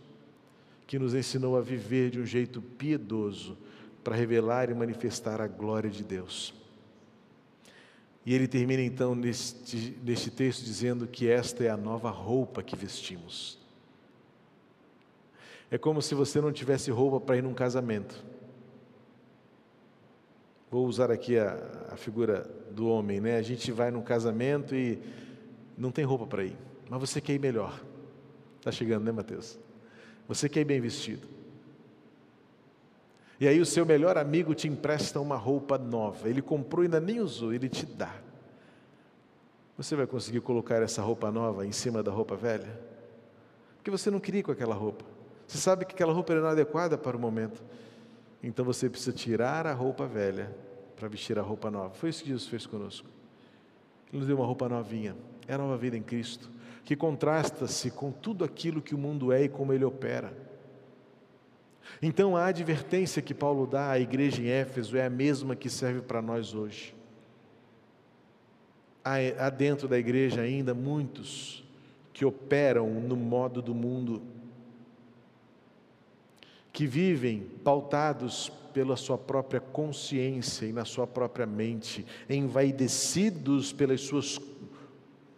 que 0.86 0.98
nos 0.98 1.14
ensinou 1.14 1.56
a 1.56 1.60
viver 1.60 2.10
de 2.10 2.20
um 2.20 2.26
jeito 2.26 2.60
piedoso 2.60 3.56
para 4.02 4.14
revelar 4.14 4.70
e 4.70 4.74
manifestar 4.74 5.40
a 5.40 5.46
glória 5.46 5.90
de 5.90 6.04
Deus. 6.04 6.54
E 8.26 8.34
ele 8.34 8.48
termina 8.48 8.82
então 8.82 9.14
neste, 9.14 9.96
neste 10.02 10.30
texto 10.30 10.64
dizendo 10.64 11.06
que 11.06 11.28
esta 11.28 11.64
é 11.64 11.68
a 11.68 11.76
nova 11.76 12.10
roupa 12.10 12.62
que 12.62 12.76
vestimos. 12.76 13.58
É 15.70 15.76
como 15.76 16.00
se 16.00 16.14
você 16.14 16.40
não 16.40 16.52
tivesse 16.52 16.90
roupa 16.90 17.20
para 17.20 17.36
ir 17.36 17.42
num 17.42 17.54
casamento. 17.54 18.24
Vou 20.70 20.86
usar 20.86 21.10
aqui 21.10 21.38
a, 21.38 21.88
a 21.92 21.96
figura 21.96 22.50
do 22.70 22.88
homem, 22.88 23.20
né? 23.20 23.36
A 23.36 23.42
gente 23.42 23.70
vai 23.72 23.90
num 23.90 24.02
casamento 24.02 24.74
e 24.74 24.98
não 25.76 25.90
tem 25.90 26.04
roupa 26.04 26.26
para 26.26 26.44
ir, 26.44 26.56
mas 26.88 27.00
você 27.00 27.20
quer 27.20 27.34
ir 27.34 27.40
melhor. 27.40 27.80
Está 28.64 28.72
chegando, 28.72 29.04
né, 29.04 29.12
Mateus? 29.12 29.58
Você 30.26 30.48
quer 30.48 30.60
ir 30.60 30.64
bem 30.64 30.80
vestido. 30.80 31.28
E 33.38 33.46
aí 33.46 33.60
o 33.60 33.66
seu 33.66 33.84
melhor 33.84 34.16
amigo 34.16 34.54
te 34.54 34.66
empresta 34.66 35.20
uma 35.20 35.36
roupa 35.36 35.76
nova. 35.76 36.30
Ele 36.30 36.40
comprou 36.40 36.82
e 36.82 36.86
ainda 36.86 36.98
nem 36.98 37.20
usou, 37.20 37.52
ele 37.52 37.68
te 37.68 37.84
dá. 37.84 38.14
Você 39.76 39.94
vai 39.94 40.06
conseguir 40.06 40.40
colocar 40.40 40.80
essa 40.82 41.02
roupa 41.02 41.30
nova 41.30 41.66
em 41.66 41.72
cima 41.72 42.02
da 42.02 42.10
roupa 42.10 42.36
velha? 42.36 42.80
Porque 43.76 43.90
você 43.90 44.10
não 44.10 44.18
queria 44.18 44.42
com 44.42 44.52
aquela 44.52 44.74
roupa. 44.74 45.04
Você 45.46 45.58
sabe 45.58 45.84
que 45.84 45.92
aquela 45.92 46.14
roupa 46.14 46.32
era 46.32 46.40
inadequada 46.40 46.96
para 46.96 47.14
o 47.14 47.20
momento. 47.20 47.62
Então 48.42 48.64
você 48.64 48.88
precisa 48.88 49.12
tirar 49.12 49.66
a 49.66 49.74
roupa 49.74 50.06
velha 50.06 50.56
para 50.96 51.06
vestir 51.06 51.38
a 51.38 51.42
roupa 51.42 51.70
nova. 51.70 51.92
Foi 51.92 52.08
isso 52.08 52.22
que 52.22 52.30
Jesus 52.30 52.48
fez 52.48 52.64
conosco. 52.64 53.06
Ele 54.08 54.20
nos 54.20 54.26
deu 54.26 54.38
uma 54.38 54.46
roupa 54.46 54.70
novinha. 54.70 55.14
É 55.46 55.52
a 55.52 55.58
nova 55.58 55.76
vida 55.76 55.98
em 55.98 56.02
Cristo, 56.02 56.50
que 56.84 56.94
contrasta-se 56.94 57.90
com 57.90 58.12
tudo 58.12 58.44
aquilo 58.44 58.82
que 58.82 58.94
o 58.94 58.98
mundo 58.98 59.32
é 59.32 59.44
e 59.44 59.48
como 59.48 59.72
ele 59.72 59.84
opera. 59.84 60.32
Então 62.02 62.36
a 62.36 62.46
advertência 62.46 63.22
que 63.22 63.32
Paulo 63.32 63.66
dá 63.66 63.90
à 63.90 63.98
igreja 63.98 64.42
em 64.42 64.48
Éfeso 64.48 64.96
é 64.96 65.06
a 65.06 65.10
mesma 65.10 65.56
que 65.56 65.70
serve 65.70 66.02
para 66.02 66.20
nós 66.20 66.54
hoje. 66.54 66.94
Há 69.02 69.50
dentro 69.50 69.86
da 69.86 69.98
igreja 69.98 70.40
ainda 70.40 70.74
muitos 70.74 71.62
que 72.12 72.24
operam 72.24 72.88
no 72.88 73.16
modo 73.16 73.60
do 73.60 73.74
mundo 73.74 74.22
que 76.72 76.86
vivem 76.86 77.40
pautados 77.62 78.50
pela 78.72 78.96
sua 78.96 79.16
própria 79.16 79.60
consciência 79.60 80.66
e 80.66 80.72
na 80.72 80.84
sua 80.84 81.06
própria 81.06 81.46
mente, 81.46 82.04
envaidecidos 82.28 83.72
pelas 83.72 84.00
suas 84.00 84.38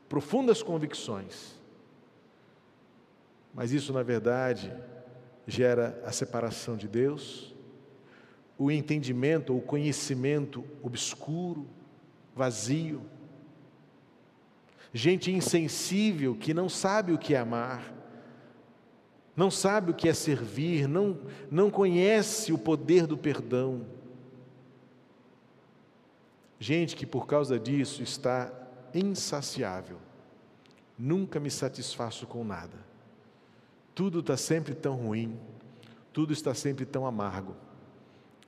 profundas 0.08 0.62
convicções. 0.62 1.54
Mas 3.54 3.72
isso, 3.72 3.92
na 3.92 4.02
verdade, 4.02 4.72
gera 5.46 6.00
a 6.04 6.12
separação 6.12 6.76
de 6.76 6.86
Deus, 6.86 7.54
o 8.58 8.70
entendimento 8.70 9.54
ou 9.54 9.60
conhecimento 9.60 10.64
obscuro, 10.82 11.66
vazio. 12.34 13.02
Gente 14.92 15.30
insensível 15.30 16.34
que 16.34 16.52
não 16.52 16.68
sabe 16.68 17.12
o 17.12 17.18
que 17.18 17.34
é 17.34 17.38
amar, 17.38 17.94
não 19.36 19.50
sabe 19.50 19.90
o 19.90 19.94
que 19.94 20.08
é 20.08 20.14
servir, 20.14 20.88
não, 20.88 21.18
não 21.50 21.70
conhece 21.70 22.52
o 22.52 22.58
poder 22.58 23.06
do 23.06 23.18
perdão. 23.18 23.86
Gente 26.58 26.96
que 26.96 27.04
por 27.04 27.26
causa 27.26 27.58
disso 27.58 28.02
está 28.02 28.50
insaciável. 28.98 29.98
Nunca 30.98 31.38
me 31.38 31.50
satisfaço 31.50 32.26
com 32.26 32.44
nada. 32.44 32.78
Tudo 33.94 34.20
está 34.20 34.36
sempre 34.36 34.74
tão 34.74 34.94
ruim, 34.94 35.38
tudo 36.12 36.32
está 36.32 36.54
sempre 36.54 36.84
tão 36.84 37.06
amargo. 37.06 37.54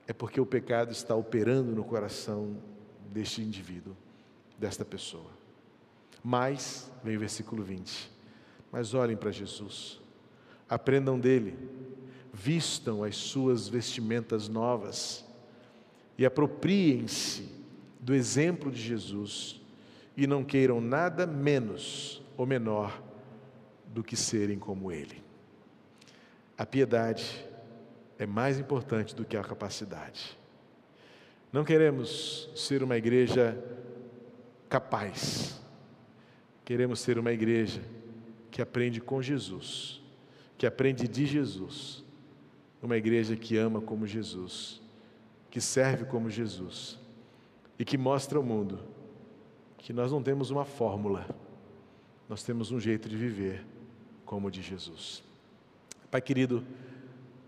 É 0.07 0.13
porque 0.13 0.41
o 0.41 0.45
pecado 0.45 0.91
está 0.91 1.15
operando 1.15 1.75
no 1.75 1.83
coração 1.83 2.57
deste 3.11 3.41
indivíduo, 3.41 3.95
desta 4.57 4.83
pessoa. 4.83 5.29
Mas, 6.23 6.91
vem 7.03 7.15
o 7.15 7.19
versículo 7.19 7.63
20: 7.63 8.11
Mas 8.71 8.93
olhem 8.93 9.15
para 9.15 9.31
Jesus 9.31 9.99
aprendam 10.69 11.19
dele, 11.19 11.57
vistam 12.31 13.03
as 13.03 13.17
suas 13.17 13.67
vestimentas 13.67 14.47
novas 14.47 15.25
e 16.17 16.25
apropriem-se 16.25 17.49
do 17.99 18.13
exemplo 18.13 18.71
de 18.71 18.79
Jesus 18.79 19.58
e 20.19 20.27
não 20.27 20.43
queiram 20.43 20.81
nada 20.81 21.25
menos 21.25 22.21
ou 22.35 22.45
menor 22.45 23.01
do 23.87 24.03
que 24.03 24.15
serem 24.15 24.59
como 24.59 24.91
ele. 24.91 25.23
A 26.57 26.65
piedade 26.65 27.45
é 28.17 28.25
mais 28.25 28.59
importante 28.59 29.15
do 29.15 29.23
que 29.23 29.37
a 29.37 29.43
capacidade. 29.43 30.37
Não 31.51 31.63
queremos 31.63 32.49
ser 32.55 32.83
uma 32.83 32.97
igreja 32.97 33.57
capaz, 34.67 35.59
queremos 36.65 36.99
ser 36.99 37.17
uma 37.17 37.31
igreja 37.31 37.81
que 38.51 38.61
aprende 38.61 38.99
com 38.99 39.21
Jesus 39.21 39.99
que 40.59 40.67
aprende 40.67 41.07
de 41.07 41.25
Jesus 41.25 42.03
uma 42.81 42.97
igreja 42.97 43.35
que 43.37 43.55
ama 43.55 43.79
como 43.79 44.05
Jesus, 44.05 44.81
que 45.49 45.61
serve 45.61 46.03
como 46.03 46.29
Jesus 46.29 46.99
e 47.79 47.85
que 47.85 47.97
mostra 47.97 48.37
ao 48.37 48.43
mundo 48.43 48.77
que 49.79 49.93
nós 49.93 50.11
não 50.11 50.21
temos 50.21 50.51
uma 50.51 50.65
fórmula, 50.65 51.25
nós 52.27 52.43
temos 52.43 52.71
um 52.71 52.79
jeito 52.79 53.09
de 53.09 53.15
viver 53.15 53.65
como 54.25 54.47
o 54.47 54.51
de 54.51 54.61
Jesus. 54.61 55.23
Pai 56.11 56.21
querido, 56.21 56.63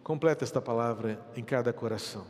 completa 0.04 0.44
esta 0.44 0.62
palavra 0.62 1.24
em 1.36 1.44
cada 1.44 1.72
coração. 1.72 2.26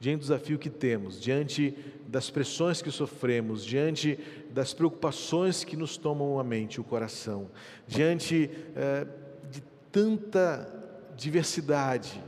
Diante 0.00 0.18
do 0.18 0.22
desafio 0.22 0.58
que 0.58 0.68
temos, 0.68 1.20
diante 1.20 1.74
das 2.06 2.28
pressões 2.28 2.82
que 2.82 2.90
sofremos, 2.90 3.64
diante 3.64 4.18
das 4.50 4.74
preocupações 4.74 5.64
que 5.64 5.76
nos 5.76 5.96
tomam 5.96 6.38
a 6.38 6.44
mente, 6.44 6.80
o 6.80 6.84
coração, 6.84 7.48
diante 7.86 8.50
eh, 8.76 9.06
de 9.50 9.62
tanta 9.90 10.68
diversidade, 11.16 12.22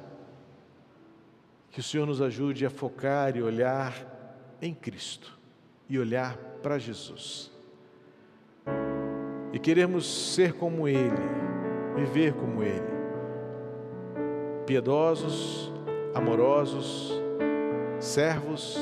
que 1.70 1.80
o 1.80 1.82
Senhor 1.82 2.06
nos 2.06 2.22
ajude 2.22 2.64
a 2.64 2.70
focar 2.70 3.36
e 3.36 3.42
olhar 3.42 4.56
em 4.62 4.72
Cristo 4.72 5.36
e 5.88 5.98
olhar 5.98 6.38
para 6.66 6.80
Jesus. 6.80 7.52
E 9.52 9.58
queremos 9.60 10.34
ser 10.34 10.54
como 10.54 10.88
Ele, 10.88 11.14
viver 11.94 12.34
como 12.34 12.60
Ele, 12.60 12.82
piedosos, 14.66 15.72
amorosos, 16.12 17.12
servos, 18.00 18.76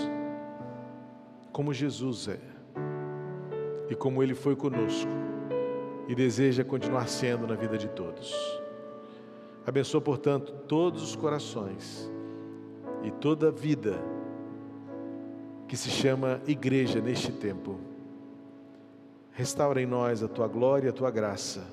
como 1.52 1.74
Jesus 1.74 2.28
é 2.28 2.40
e 3.90 3.94
como 3.94 4.22
Ele 4.22 4.34
foi 4.34 4.56
conosco 4.56 5.12
e 6.08 6.14
deseja 6.14 6.64
continuar 6.64 7.06
sendo 7.06 7.46
na 7.46 7.54
vida 7.54 7.76
de 7.76 7.88
todos. 7.90 8.34
Abençoa, 9.66 10.00
portanto, 10.00 10.54
todos 10.66 11.02
os 11.02 11.14
corações 11.14 12.10
e 13.02 13.10
toda 13.10 13.48
a 13.48 13.52
vida 13.52 14.13
que 15.74 15.78
se 15.80 15.90
chama 15.90 16.40
igreja 16.46 17.00
neste 17.00 17.32
tempo. 17.32 17.80
Restaura 19.32 19.82
em 19.82 19.86
nós 19.86 20.22
a 20.22 20.28
tua 20.28 20.46
glória 20.46 20.86
e 20.86 20.90
a 20.90 20.92
tua 20.92 21.10
graça. 21.10 21.66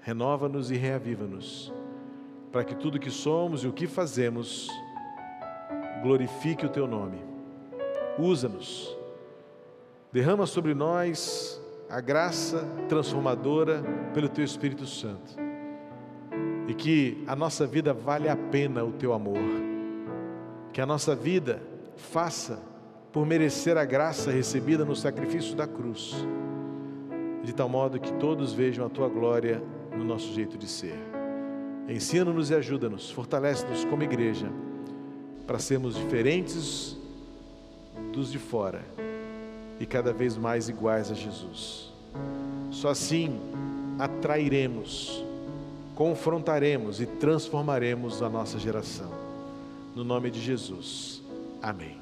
Renova-nos 0.00 0.70
e 0.70 0.74
reaviva-nos, 0.74 1.70
para 2.50 2.64
que 2.64 2.74
tudo 2.74 2.98
que 2.98 3.10
somos 3.10 3.62
e 3.62 3.66
o 3.66 3.74
que 3.74 3.86
fazemos 3.86 4.70
glorifique 6.02 6.64
o 6.64 6.70
teu 6.70 6.86
nome. 6.86 7.18
Usa-nos. 8.18 8.96
Derrama 10.10 10.46
sobre 10.46 10.72
nós 10.72 11.60
a 11.90 12.00
graça 12.00 12.66
transformadora 12.88 13.84
pelo 14.14 14.30
teu 14.30 14.46
Espírito 14.46 14.86
Santo. 14.86 15.36
E 16.66 16.72
que 16.72 17.22
a 17.26 17.36
nossa 17.36 17.66
vida 17.66 17.92
vale 17.92 18.30
a 18.30 18.36
pena 18.50 18.82
o 18.82 18.92
teu 18.92 19.12
amor. 19.12 19.36
Que 20.72 20.80
a 20.80 20.86
nossa 20.86 21.14
vida 21.14 21.62
faça 21.98 22.74
por 23.16 23.24
merecer 23.24 23.78
a 23.78 23.84
graça 23.86 24.30
recebida 24.30 24.84
no 24.84 24.94
sacrifício 24.94 25.56
da 25.56 25.66
cruz, 25.66 26.14
de 27.42 27.50
tal 27.54 27.66
modo 27.66 27.98
que 27.98 28.12
todos 28.12 28.52
vejam 28.52 28.84
a 28.84 28.90
tua 28.90 29.08
glória 29.08 29.62
no 29.96 30.04
nosso 30.04 30.34
jeito 30.34 30.58
de 30.58 30.68
ser. 30.68 30.98
Ensina-nos 31.88 32.50
e 32.50 32.54
ajuda-nos, 32.54 33.10
fortalece-nos 33.10 33.86
como 33.86 34.02
igreja, 34.02 34.52
para 35.46 35.58
sermos 35.58 35.94
diferentes 35.94 36.94
dos 38.12 38.30
de 38.30 38.38
fora 38.38 38.82
e 39.80 39.86
cada 39.86 40.12
vez 40.12 40.36
mais 40.36 40.68
iguais 40.68 41.10
a 41.10 41.14
Jesus. 41.14 41.90
Só 42.70 42.90
assim 42.90 43.40
atrairemos, 43.98 45.24
confrontaremos 45.94 47.00
e 47.00 47.06
transformaremos 47.06 48.20
a 48.20 48.28
nossa 48.28 48.58
geração. 48.58 49.10
No 49.94 50.04
nome 50.04 50.30
de 50.30 50.38
Jesus. 50.38 51.22
Amém. 51.62 51.96